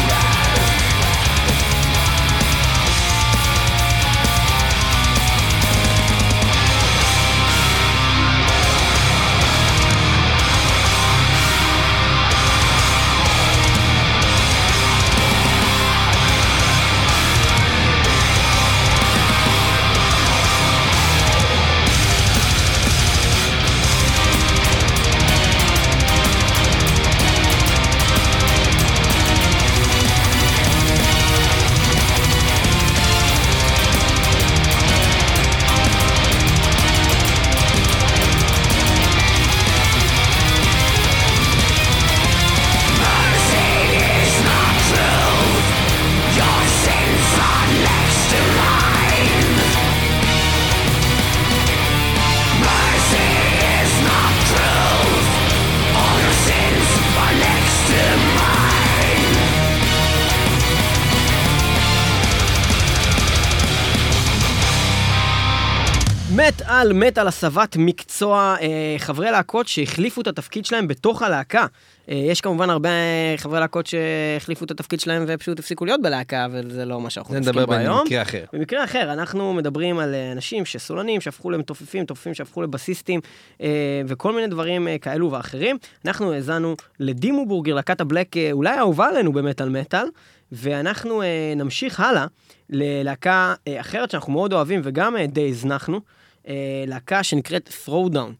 [66.90, 66.92] Rest.
[66.94, 71.66] מת על הסבת מקצוע אה, חברי להקות שהחליפו את התפקיד שלהם בתוך הלהקה.
[72.08, 72.90] אה, יש כמובן הרבה
[73.36, 77.34] חברי להקות שהחליפו את התפקיד שלהם ופשוט הפסיקו להיות בלהקה, אבל זה לא מה שאנחנו
[77.34, 78.00] זה נדבר בו היום.
[78.00, 78.44] במקרה אחר.
[78.52, 83.20] במקרה אחר, אנחנו מדברים על אה, אנשים שסולנים, שהפכו למתופפים, מתופפים שהפכו לבסיסטים,
[83.60, 85.78] אה, וכל מיני דברים אה, כאלו ואחרים.
[86.06, 90.06] אנחנו האזנו לדימו בורגר, להקת הבלק, אה, אולי האהובה עלינו במטאל מטאל,
[90.52, 92.26] ואנחנו אה, נמשיך הלאה
[92.70, 96.00] ללהקה אה, אחרת שאנחנו מאוד אוהבים וגם אה, די הזנחנו,
[96.48, 96.54] אה,
[96.86, 98.32] להקה שנקראת Throwdown.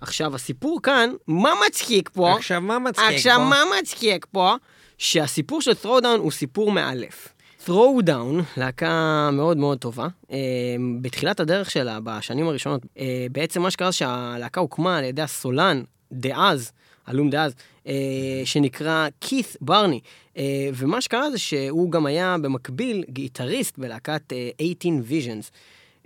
[0.00, 2.34] עכשיו, הסיפור כאן, מה מצחיק פה?
[2.34, 3.44] עכשיו, מה מצחיק עכשיו, פה?
[3.44, 4.54] מה מצחיק פה?
[4.98, 7.28] שהסיפור של Throwdown הוא סיפור מאלף.
[7.66, 10.08] Throwdown, להקה מאוד מאוד טובה.
[10.32, 10.36] אה,
[11.00, 15.82] בתחילת הדרך שלה, בשנים הראשונות, אה, בעצם מה שקרה שהלהקה הוקמה על ידי הסולן
[16.12, 16.72] דאז,
[17.06, 17.54] הלום דאז,
[17.86, 17.92] אה,
[18.44, 20.00] שנקרא כית' ברני.
[20.36, 24.50] אה, ומה שקרה זה שהוא גם היה במקביל גיטריסט בלהקת אה,
[24.82, 25.50] 18 Visions.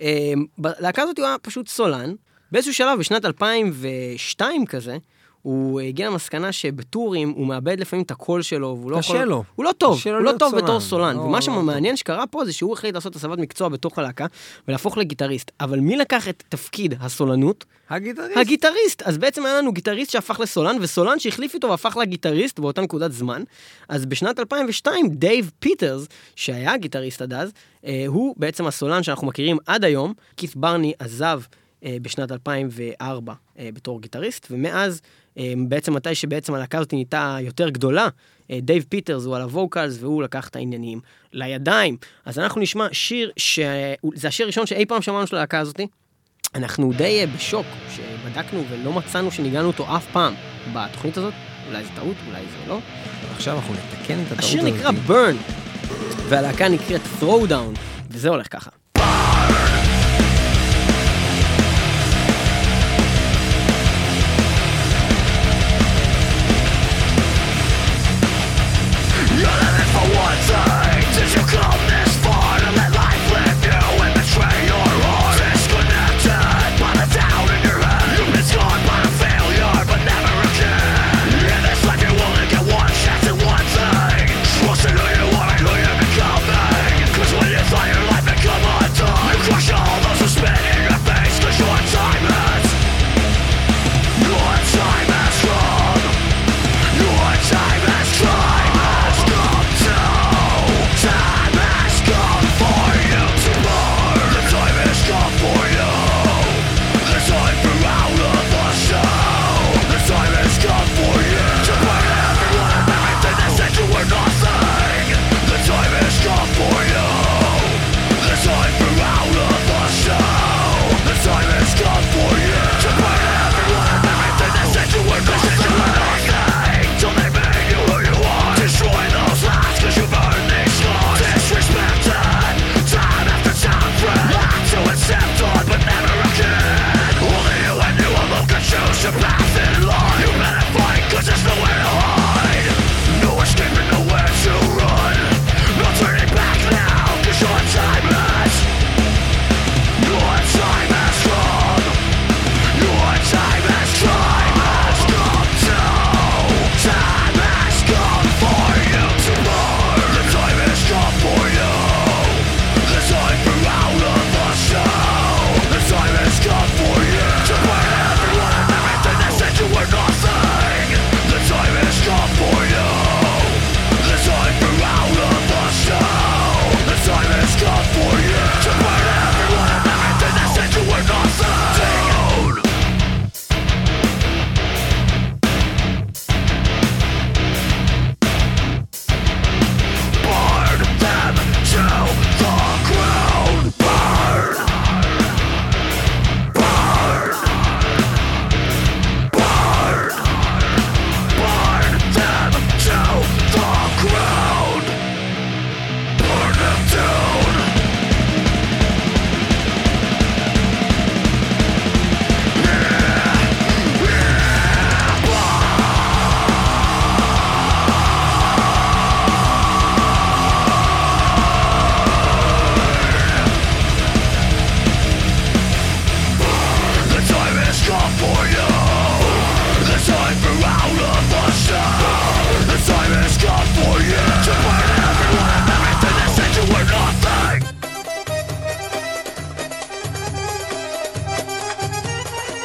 [0.01, 2.15] אה, בלהקה הזאת הוא היה פשוט סולן.
[2.53, 4.97] באיזשהו שלב, בשנת 2002 כזה,
[5.45, 9.25] הוא הגיע למסקנה שבטורים הוא מאבד לפעמים את הקול שלו, והוא לא קשה יכול...
[9.25, 9.45] לו.
[9.55, 10.65] הוא לא טוב, קשה הוא לא טוב סולן.
[10.65, 11.17] בתור סולן.
[11.17, 14.27] לא, ומה לא שמעניין שקרה פה זה שהוא החליט לעשות הסבת מקצוע בתוך הלהקה,
[14.69, 15.51] ולהפוך לגיטריסט.
[15.61, 17.65] אבל מי לקח את תפקיד הסולנות?
[17.91, 18.37] הגיטריסט.
[18.37, 19.03] הגיטריסט.
[19.03, 23.43] אז בעצם היה לנו גיטריסט שהפך לסולן, וסולן שהחליף איתו והפך לגיטריסט באותה נקודת זמן.
[23.89, 27.53] אז בשנת 2002, דייב פיטרס, שהיה הגיטריסט עד אז,
[27.87, 30.13] אה, הוא בעצם הסולן שאנחנו מכירים עד היום.
[30.37, 31.41] כית' ברני עזב
[31.85, 35.09] אה, בשנת 2004 אה, בתור גיטריסט, ומאז, אה,
[35.69, 38.09] בעצם מתי שבעצם הלהקה הזאת נהייתה יותר גדולה,
[38.51, 41.01] אה, דייב פיטרס הוא על ה vocals והוא לקח את העניינים
[41.33, 41.97] לידיים.
[42.25, 45.87] אז אנחנו נשמע שיר, שזה השיר הראשון שאי פעם שמענו של הלהקה הזאתי.
[46.55, 50.35] אנחנו די אה, בשוק שבדקנו ולא מצאנו שניגנו אותו אף פעם
[50.73, 51.35] בתוכנית הזאת.
[51.69, 52.79] אולי זה טעות, אולי זה לא.
[53.37, 54.39] עכשיו אנחנו נתקן את הטעות הזאת.
[54.39, 55.53] השיר נקרא Burn,
[56.29, 57.79] והלהקה נקראת Throwdown,
[58.11, 58.71] וזה הולך ככה.
[69.37, 69.61] Yeah!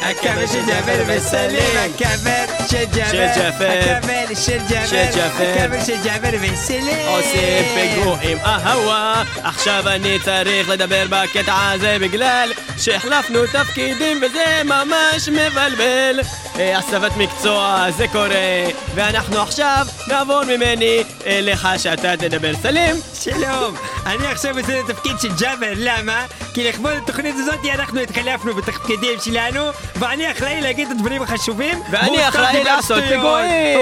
[0.10, 3.70] הכבל של ג'אבר וסלים, הכבל של ג'אבר, ג'אבר.
[3.70, 5.54] הכבל של ג'אבר, של ג'אבר.
[5.54, 7.08] הכבל של ג'אבר וסלים.
[7.08, 16.20] עושים פיגועים אהווה עכשיו אני צריך לדבר בקטע הזה בגלל שהחלפנו תפקידים וזה ממש מבלבל
[16.60, 18.66] אה, הסבת מקצוע זה קורה
[18.96, 23.76] ואנחנו עכשיו נעבור ממני אליך שאתה תדבר סלים שלום,
[24.06, 26.26] אני עכשיו עושה את התפקיד של ג'אבר, למה?
[26.54, 29.62] כי לכבוד התוכנית הזאת אנחנו התחלפנו בתפקידים שלנו
[29.96, 33.04] ואני אחראי להגיד את הדברים החשובים ואני אחראי לעשות.
[33.04, 33.80] פיגועים.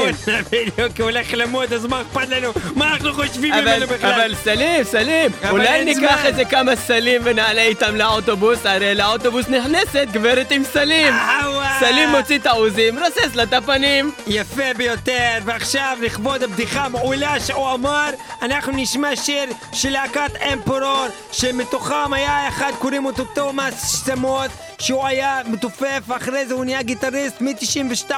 [0.51, 2.51] בדיוק, הוא הולך למות, אז מה אכפת לנו?
[2.75, 4.13] מה אנחנו חושבים ממנו בכלל?
[4.13, 6.25] אבל סלים, סלים, אולי ניקח.
[6.25, 11.13] איזה כמה סלים ונעלה איתם לאוטובוס, הרי לאוטובוס נכנסת גברת עם סלים.
[11.13, 11.77] אהווה.
[11.79, 14.11] סלים מוציא את העוזים, רוסס לה את הפנים.
[14.27, 18.09] יפה ביותר, ועכשיו לכבוד הבדיחה המעולה שהוא אמר,
[18.41, 25.41] אנחנו נשמע שיר של להקת Emperor, שמתוכם היה אחד קוראים אותו תומאס סמות, שהוא היה
[25.45, 28.11] מתופף, ואחרי זה הוא נהיה גיטריסט מ-92,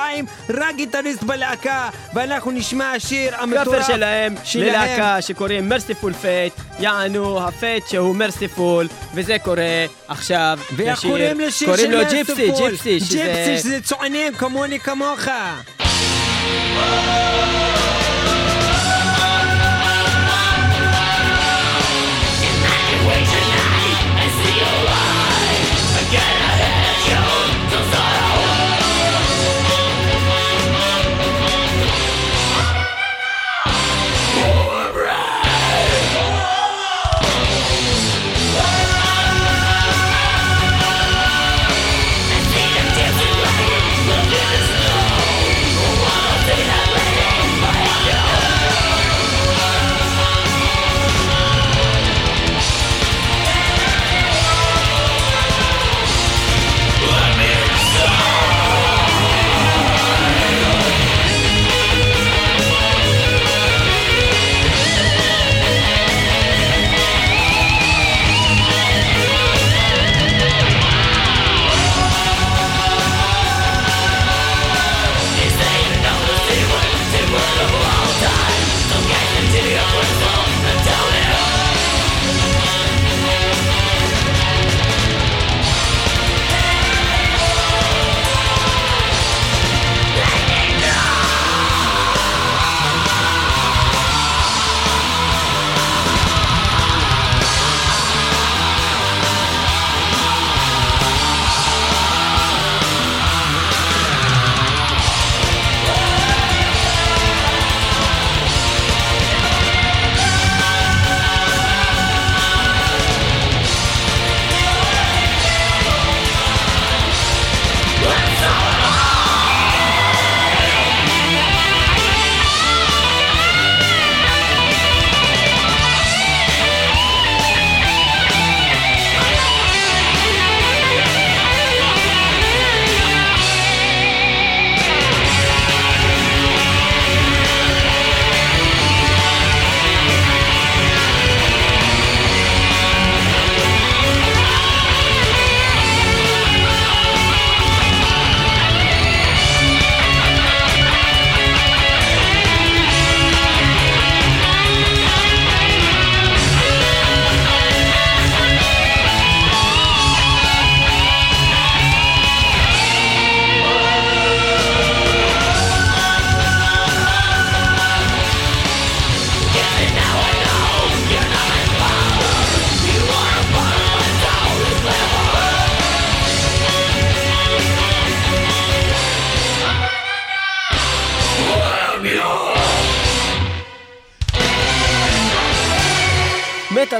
[0.49, 4.67] רק גיטריסט בלהקה, ואנחנו נשמע השיר המטורף כפר שלהם, שלהם.
[4.67, 11.39] ללהקה שקוראים Mercyful Fate, יענו ה fate שהוא merciful, וזה קורה עכשיו ואיך לשיר- קוראים
[11.39, 12.69] לשיר קוראים של לו Gypsy, Mercyful?
[12.71, 13.17] Gypsy, שזה...
[13.17, 15.19] Gypsy שזה צוענים כמוני כמוך.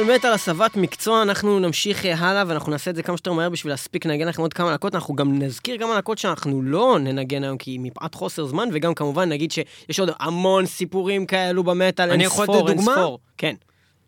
[0.09, 3.49] מטאל מטאל הסבת מקצוע, אנחנו נמשיך אה, הלאה ואנחנו נעשה את זה כמה שיותר מהר
[3.49, 7.43] בשביל להספיק לנגן לכם עוד כמה להקות, אנחנו גם נזכיר כמה להקות שאנחנו לא ננגן
[7.43, 12.29] היום כי מפאת חוסר זמן, וגם כמובן נגיד שיש עוד המון סיפורים כאלו במטאל, אין
[12.29, 12.91] ספור, אין דוגמה?
[12.91, 13.19] ספור.
[13.37, 13.55] כן.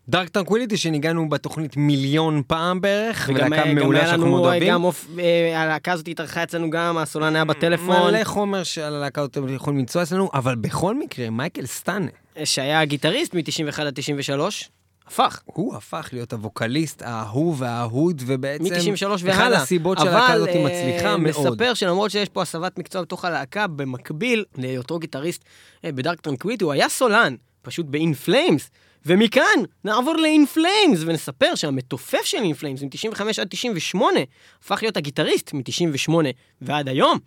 [0.08, 4.68] Dark Tranquillity שניגענו בתוכנית מיליון פעם בערך, ולהקה אה, מעולה שאנחנו מאוד אה, אוהבים.
[4.68, 9.20] גם אופ- אה, הלהקה הזאת התארחה אצלנו גם, הסולן היה בטלפון, מלא חומר שעל הלהקה
[9.20, 12.06] הזאת אתם יכולים למצוא אצלנו, אבל בכל מקרה, מייקל סטאנה,
[12.44, 14.70] שהיה גיטריסט מ-91 עד 93,
[15.06, 15.40] הפך.
[15.44, 18.64] הוא הפך להיות הווקליסט האהוב והאהוד, ובעצם...
[18.64, 19.48] מ-93 והלאה.
[19.48, 21.52] אחת הסיבות שהלהקה הזאת אבל, אה, מצליחה מאוד.
[21.52, 25.44] נספר שלמרות שיש פה הסבת מקצוע בתוך הלהקה, במקביל להיותו גיטריסט
[25.84, 28.70] אה, ב Dark Tranquillity, הוא היה סולן, פשוט ב In Flames.
[29.06, 34.20] ומכאן נעבור ל In Flames ונספר שהמתופף של In Flames מ-95 עד 98
[34.62, 36.12] הפך להיות הגיטריסט מ-98
[36.60, 37.18] ועד היום.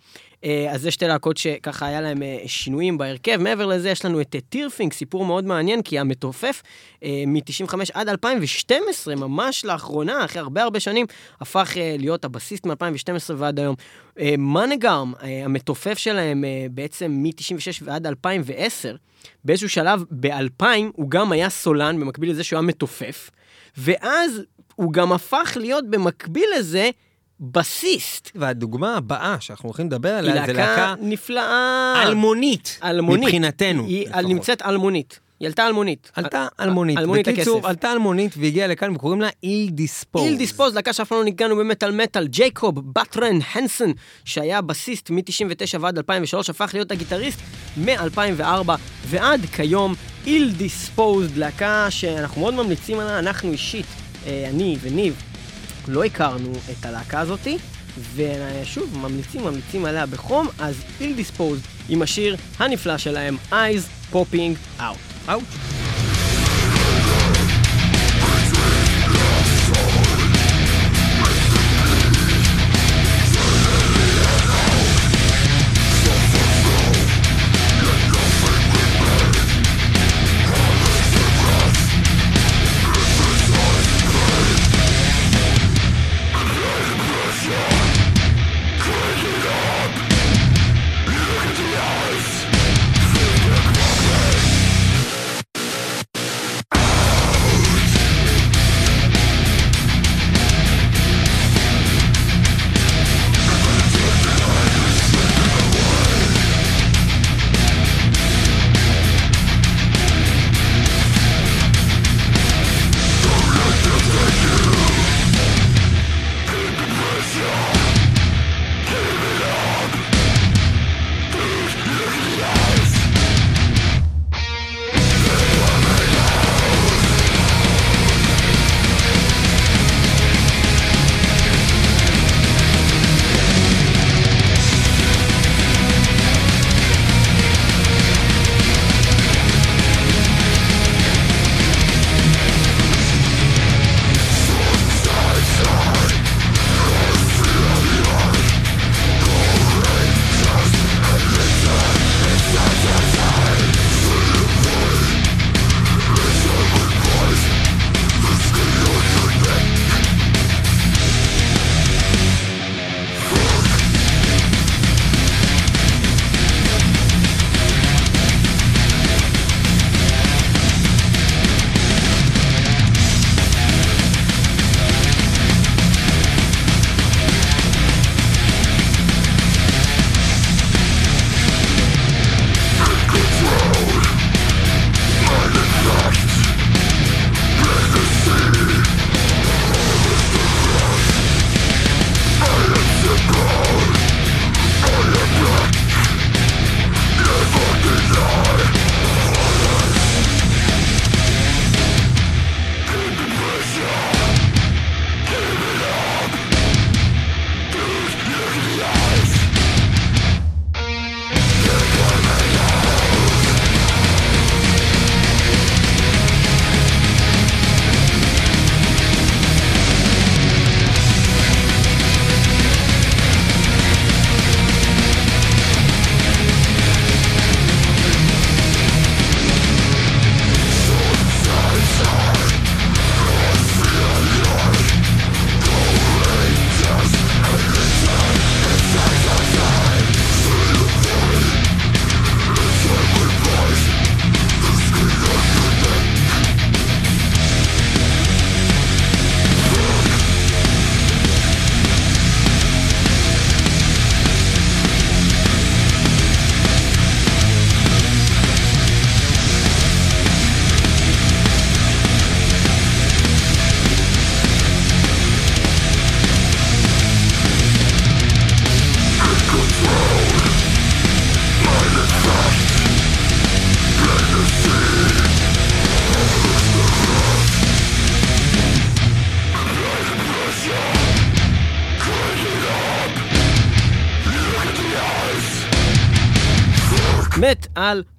[0.45, 3.37] אה, אז זה שתי להקות שככה היה להם אה, שינויים בהרכב.
[3.37, 6.61] מעבר לזה יש לנו את אה, Thyrfing, סיפור מאוד מעניין, כי המתופף
[7.27, 11.05] מ-95 עד 2012, ממש לאחרונה, אחרי הרבה הרבה שנים,
[11.41, 13.75] הפך להיות הבסיסט מ-2012 ועד היום.
[14.37, 15.13] Månegarm,
[15.45, 18.95] המתופף שלהם בעצם מ-96 ועד 2010,
[19.45, 23.29] באיזשהו שלב, ב-2000, הוא גם היה סולן, במקביל לזה שהוא היה מתופף,
[23.77, 24.41] ואז
[24.75, 26.89] הוא גם הפך להיות במקביל לזה
[27.39, 28.31] בסיסט.
[28.35, 32.03] והדוגמה הבאה שאנחנו הולכים לדבר היא עליה זה להקה להקה נפלאה.
[32.03, 33.23] אלמונית, אלמונית.
[33.23, 33.85] מבחינתנו.
[33.85, 34.25] היא לפחות.
[34.25, 35.19] נמצאת אלמונית.
[35.39, 36.11] היא עלתה אלמונית.
[36.15, 36.97] עלתה אלמונית.
[36.97, 37.69] אלמונית בקיצור, לכסף.
[37.69, 40.23] עלתה אלמונית והגיעה לכאן וקוראים לה איל דיספוז.
[40.23, 43.93] איל דיספוז, להקה שאף פעם לא ניגענו במטאל מטאל, ג'ייקוב בטרן הנסון,
[44.25, 47.39] שהיה בסיסט מ-99 ועד 2003, הפך להיות הגיטריסט
[47.77, 48.71] מ-2004
[49.05, 49.93] ועד כיום.
[50.25, 53.85] איל דיספוז, להקה שאנחנו מאוד ממליצים עליה, אנחנו אישית,
[54.25, 55.21] אה, אני וניב,
[55.87, 57.57] לא הכרנו את הלהקה הזאתי,
[58.15, 61.59] ושוב, ממליצים, ממליצים עליה בחום, אז איל דיספוז
[61.89, 65.14] עם השיר הנפלא שלהם, Eyes Popping Out.
[65.29, 65.43] אאוט.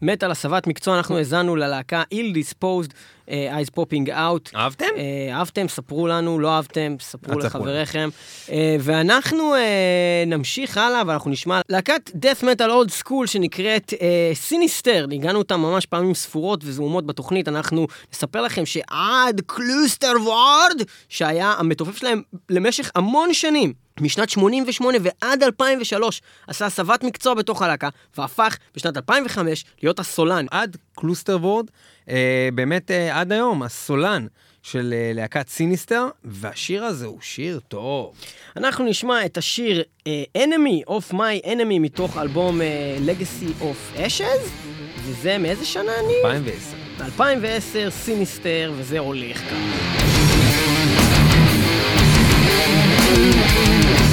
[0.02, 2.92] מטאל, הסבת מקצוע, אנחנו האזנו ללהקה Ill Disposed,
[3.30, 4.56] אה, Eyes Popping Out.
[4.56, 4.86] אהבתם?
[4.96, 8.08] אה, אהבתם, ספרו לנו, לא אהבתם, ספרו לחבריכם.
[8.50, 13.94] אה, ואנחנו אה, נמשיך הלאה, ואנחנו נשמע להקת death metal old school שנקראת
[14.34, 15.06] Sinister.
[15.12, 17.48] ניגנו אותה ממש פעמים ספורות וזעומות בתוכנית.
[17.48, 26.22] אנחנו נספר לכם שאד קלוסטרוורד, שהיה המתופף שלהם למשך המון שנים, משנת 88 ועד 2003,
[26.46, 27.88] עשה הסבת מקצוע בתוך הלהקה,
[28.18, 30.46] והפך בשנת 2005 להיות הסולן.
[30.50, 31.66] אד קלוסטרוורד,
[32.08, 34.26] אה, באמת אה, עד היום, הסולן
[34.62, 38.14] של אה, להקת Sinister, והשיר הזה הוא שיר טוב.
[38.56, 44.48] אנחנו נשמע את השיר אה, Enemy of My Enemy מתוך אלבום אה, Legacy of Ashes,
[45.02, 46.14] וזה מאיזה שנה אני?
[46.24, 46.76] 2010.
[47.04, 49.70] 2010, Sinister, וזה הולך כאן.
[53.12, 54.05] מטאל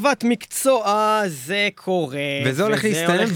[0.00, 2.18] מטאל הסבת מקצוע, זה קורה.
[2.46, 3.28] וזה הולך להסתיים.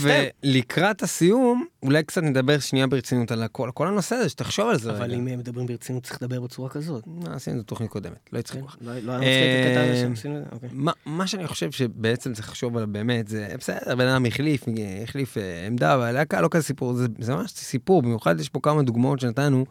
[0.44, 4.90] ולקראת הסיום, אולי קצת נדבר שנייה ברצינות על הכל, כל הנושא הזה, שתחשוב על זה.
[4.90, 5.14] אבל רגע.
[5.14, 7.04] אם מדברים ברצינות צריך לדבר בצורה כזאת.
[7.26, 8.76] אה, עשינו את זה תוכנית קודמת, לא כן, הצחיק לך.
[8.80, 10.42] לא לא היה מצחיק את הזה אה?
[10.52, 10.68] אוקיי.
[11.06, 14.64] מה, שאני חושב שבעצם צריך לחשוב עליו באמת, זה בסדר, בן אדם החליף,
[15.02, 18.82] החליף אה, עמדה, אבל הלהקה לא כזה סיפור, זה ממש סיפור, במיוחד יש פה כמה
[18.82, 19.64] דוגמאות שנתנו,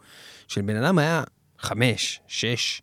[0.48, 1.24] של בן אדם היה
[1.60, 2.82] חמש, שש,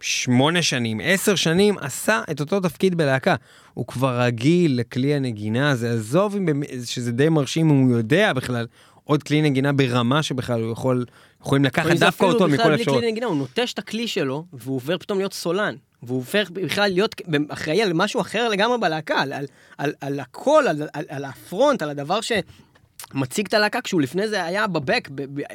[0.00, 3.34] שמונה שנים, עשר שנים, עשה את אותו תפקיד בלהקה.
[3.74, 8.66] הוא כבר רגיל לכלי הנגינה הזה, עזוב אם שזה די מרשים אם הוא יודע בכלל
[9.04, 11.04] עוד כלי נגינה ברמה שבכלל הוא יכול,
[11.40, 13.04] יכולים לקחת דווקא אפילו אותו בכלל מכל בלי אפשרות.
[13.04, 15.74] נגינה, הוא נוטש את הכלי שלו, והוא עובר פתאום להיות סולן.
[16.02, 17.14] והוא הופך בכלל להיות
[17.48, 19.46] אחראי על משהו אחר לגמרי בלהקה, על, על,
[19.78, 24.44] על, על הכל, על, על, על הפרונט, על הדבר שמציג את הלהקה, כשהוא לפני זה
[24.44, 25.08] היה בבק,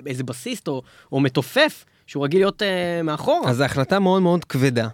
[0.04, 0.82] באיזה בסיסט או,
[1.12, 3.50] או מתופף, שהוא רגיל להיות אה, מאחורה.
[3.50, 4.88] אז זו החלטה מאוד מאוד כבדה.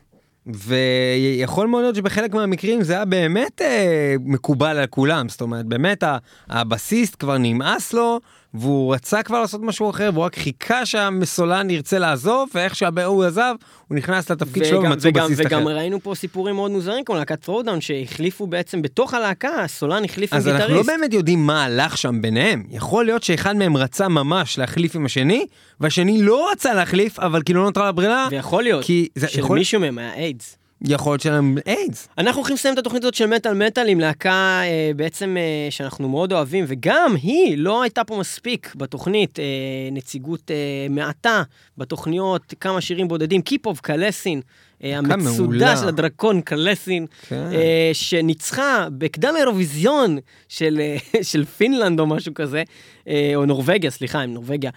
[0.47, 6.03] ויכול מאוד להיות שבחלק מהמקרים זה היה באמת אה, מקובל על כולם, זאת אומרת, באמת
[6.49, 8.19] הבסיסט כבר נמאס לו,
[8.53, 13.53] והוא רצה כבר לעשות משהו אחר, והוא רק חיכה שהסולן ירצה לעזוב, ואיך שההוא עזב,
[13.87, 15.75] הוא נכנס לתפקיד שלו ומצאו וגם, בסיסט וגם אחר.
[15.75, 20.37] ראינו פה סיפורים מאוד מוזרים, כמו להקת פרודאון, שהחליפו בעצם בתוך הלהקה, הסולן החליף עם
[20.37, 20.63] אז גיטריסט.
[20.69, 22.63] אנחנו לא באמת יודעים מה הלך שם ביניהם.
[22.69, 25.45] יכול להיות שאחד מהם רצה ממש להחליף עם השני,
[25.79, 29.57] והשני לא רצה להחליף, אבל כאילו לא נותרה לה ברירה, ויכול להיות כי זה יכול,
[29.57, 30.57] שלמישהו מהם היה איידס.
[30.87, 32.07] יכול להיות שלהם איידס.
[32.17, 36.09] אנחנו הולכים לסיים את התוכנית הזאת של מטאל מטאל עם להקה אה, בעצם אה, שאנחנו
[36.09, 39.45] מאוד אוהבים, וגם היא לא הייתה פה מספיק בתוכנית, אה,
[39.91, 40.55] נציגות אה,
[40.89, 41.43] מעטה
[41.77, 44.41] בתוכניות, כמה שירים בודדים, Keep of קלסין,
[44.83, 45.77] אה, המצודה מעולה.
[45.77, 47.49] של הדרקון קלסין, כן.
[47.53, 50.17] אה, שניצחה בקדם האירוויזיון
[50.49, 50.97] של, אה,
[51.31, 52.63] של פינלנד או משהו כזה,
[53.07, 54.71] אה, או נורבגיה, סליחה, עם נורבגיה.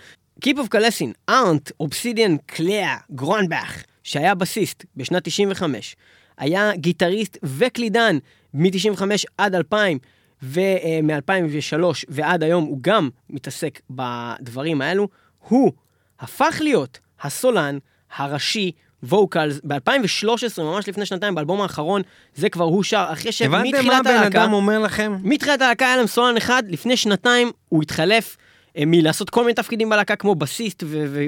[0.44, 5.96] Keep of קלסין, ארנט, אובסידיאן, קלאה, גרונבך, שהיה בסיסט בשנת 95,
[6.38, 8.18] היה גיטריסט וקלידן
[8.54, 9.02] מ-95
[9.38, 9.98] עד 2000,
[10.42, 15.08] ומ-2003 ועד היום הוא גם מתעסק בדברים האלו,
[15.48, 15.72] הוא
[16.20, 17.78] הפך להיות הסולן
[18.16, 18.72] הראשי.
[19.04, 22.02] ווקלס, ב-2013, ממש לפני שנתיים, באלבום האחרון,
[22.34, 25.16] זה כבר הוא שר, אחרי הבנתם מה שמתחילת הבן הלהקה, אדם אומר לכם?
[25.22, 28.36] מתחילת הלהקה היה להם סולן אחד, לפני שנתיים הוא התחלף.
[28.36, 28.42] אה,
[28.78, 30.82] מלעשות כל מיני תפקידים בלהקה כמו בסיסט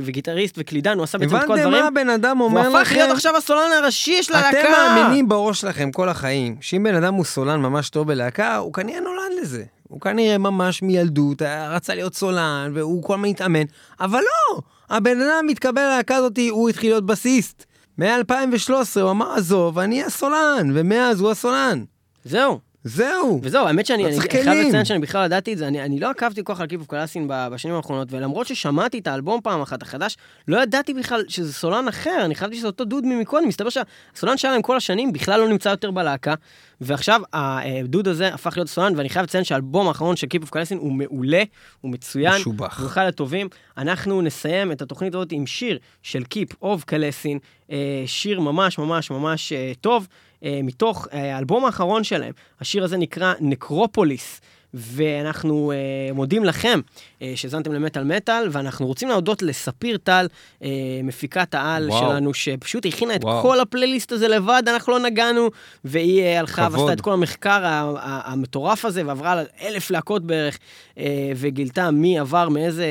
[0.05, 1.85] וגיטריסט וקלידן, הוא עשה בעצם את כל הבנתם מה הדברים.
[1.85, 3.15] הבן אדם הוא אומר הפך להיות לכם?
[3.17, 4.61] עכשיו הסולן הראשי של הלהקה.
[4.61, 8.73] אתם מאמינים בראש שלכם כל החיים, שאם בן אדם הוא סולן ממש טוב בלהקה, הוא
[8.73, 9.65] כנראה נולד לזה.
[9.89, 13.65] הוא כנראה ממש מילדות, היה- רצה להיות סולן, והוא כל הזמן התאמן,
[14.01, 14.61] אבל לא!
[14.91, 17.65] הבן אדם מתקבל ללהקה הזאת, הוא התחיל להיות בסיסט.
[17.99, 21.85] מ-2013 הוא אמר, עזוב, אני הסולן, ומאז הוא הסולן.
[22.25, 23.41] זהו, זהו.
[23.43, 24.67] וזהו, האמת שאני אני צריך חייב.
[24.67, 27.27] לציין שאני בכלל ידעתי את זה, אני, אני לא עקבתי כל כך על קיפוף קלאסין
[27.29, 30.17] בשנים האחרונות, ולמרות ששמעתי את האלבום פעם אחת החדש,
[30.49, 34.53] לא ידעתי בכלל שזה סולן אחר, אני חשבתי שזה אותו דוד ממקודם, מסתבר שהסולן שהיה
[34.53, 36.35] להם כל השנים בכלל לא נמצא יותר בלהקה,
[36.81, 40.93] ועכשיו הדוד הזה הפך להיות סולן, ואני חייב לציין שהאלבום האחרון של קיפוף קלאסין הוא
[40.93, 41.43] מעולה,
[41.81, 42.81] הוא מצוין, משובח.
[42.81, 43.49] הוא אחד הטובים.
[43.79, 47.39] אנחנו נסיים את התוכנית הזאת עם שיר של Keep of Kalessin,
[47.71, 50.07] אה, שיר ממש ממש ממש אה, טוב.
[50.45, 52.33] אה, מתוך אה, האלבום האחרון שלהם.
[52.61, 54.41] השיר הזה נקרא Necropolis.
[54.75, 55.77] ואנחנו אה,
[56.15, 56.81] מודים לכם
[57.23, 60.27] אה, שהאזנתם למטאל מטאל, ואנחנו רוצים להודות לספיר טל,
[60.63, 60.69] אה,
[61.05, 62.11] מפיקת העל וואו.
[62.11, 63.43] שלנו, שפשוט הכינה את וואו.
[63.43, 65.51] כל הפלייליסט הזה לבד, אנחנו לא נגענו,
[65.85, 66.69] והיא אה, הלכה.
[66.73, 67.61] ועשתה את כל המחקר
[68.01, 70.59] המטורף הזה, ועברה על אלף להקות בערך,
[70.99, 72.87] אה, וגילתה מי עבר מאיזה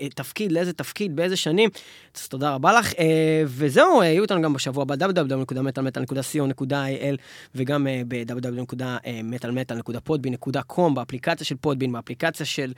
[0.00, 1.70] אה, תפקיד לאיזה תפקיד, באיזה שנים.
[2.16, 2.92] אז תודה רבה לך.
[2.98, 7.16] אה, וזהו, אה, יהיו איתנו גם בשבוע הבא, www.metalmetal.co.il
[7.54, 12.72] וגם אה, ב-www.metalmetal.podbean.com, באפליקציה של פודבין, באפליקציה של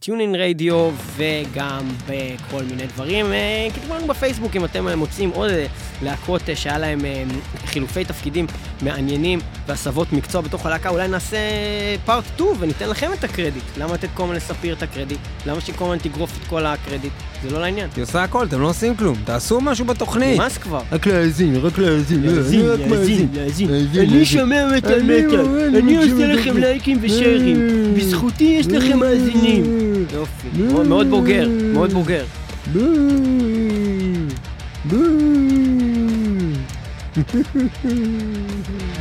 [0.00, 3.26] טיונין רדיו, וגם בכל מיני דברים.
[3.32, 5.66] אה, כתבו לנו בפייסבוק אם אתם אה, מוצאים עוד אה,
[6.02, 7.24] להקות אה, שהיה להם אה,
[7.66, 8.46] חילופי תפקידים
[8.82, 11.36] מעניינים והסבות מקצוע בתוך הלהקה, אולי נעשה
[12.04, 13.64] פארט 2 וניתן לכם את הקרדיט.
[13.78, 15.18] למה לתת כל הזמן לספיר את הקרדיט?
[15.46, 17.12] למה שכל הזמן תגרוף את כל הקרדיט?
[17.42, 17.88] זה לא לעניין.
[17.96, 20.34] היא עושה הכל, אתם לא עושים כלום, תעשו משהו בתוכנית.
[20.40, 20.82] נמאס כבר.
[20.92, 22.66] רק להאזין, רק להאזין, מאזין.
[22.66, 23.28] להאזין.
[23.34, 24.24] להאזין, אני להאזין.
[24.24, 25.00] שומע מטאל.
[25.40, 26.56] אומר, אני אני עושה שומע לכם.
[26.56, 27.56] לייקים ושיירים.
[27.96, 29.64] בזכותי יש לכם מאזינים.
[30.14, 30.48] יופי.
[30.58, 32.24] מאוד- מאוד בוגר, מאוד בוגר.
[32.72, 32.82] בוא,
[34.84, 34.98] בוא.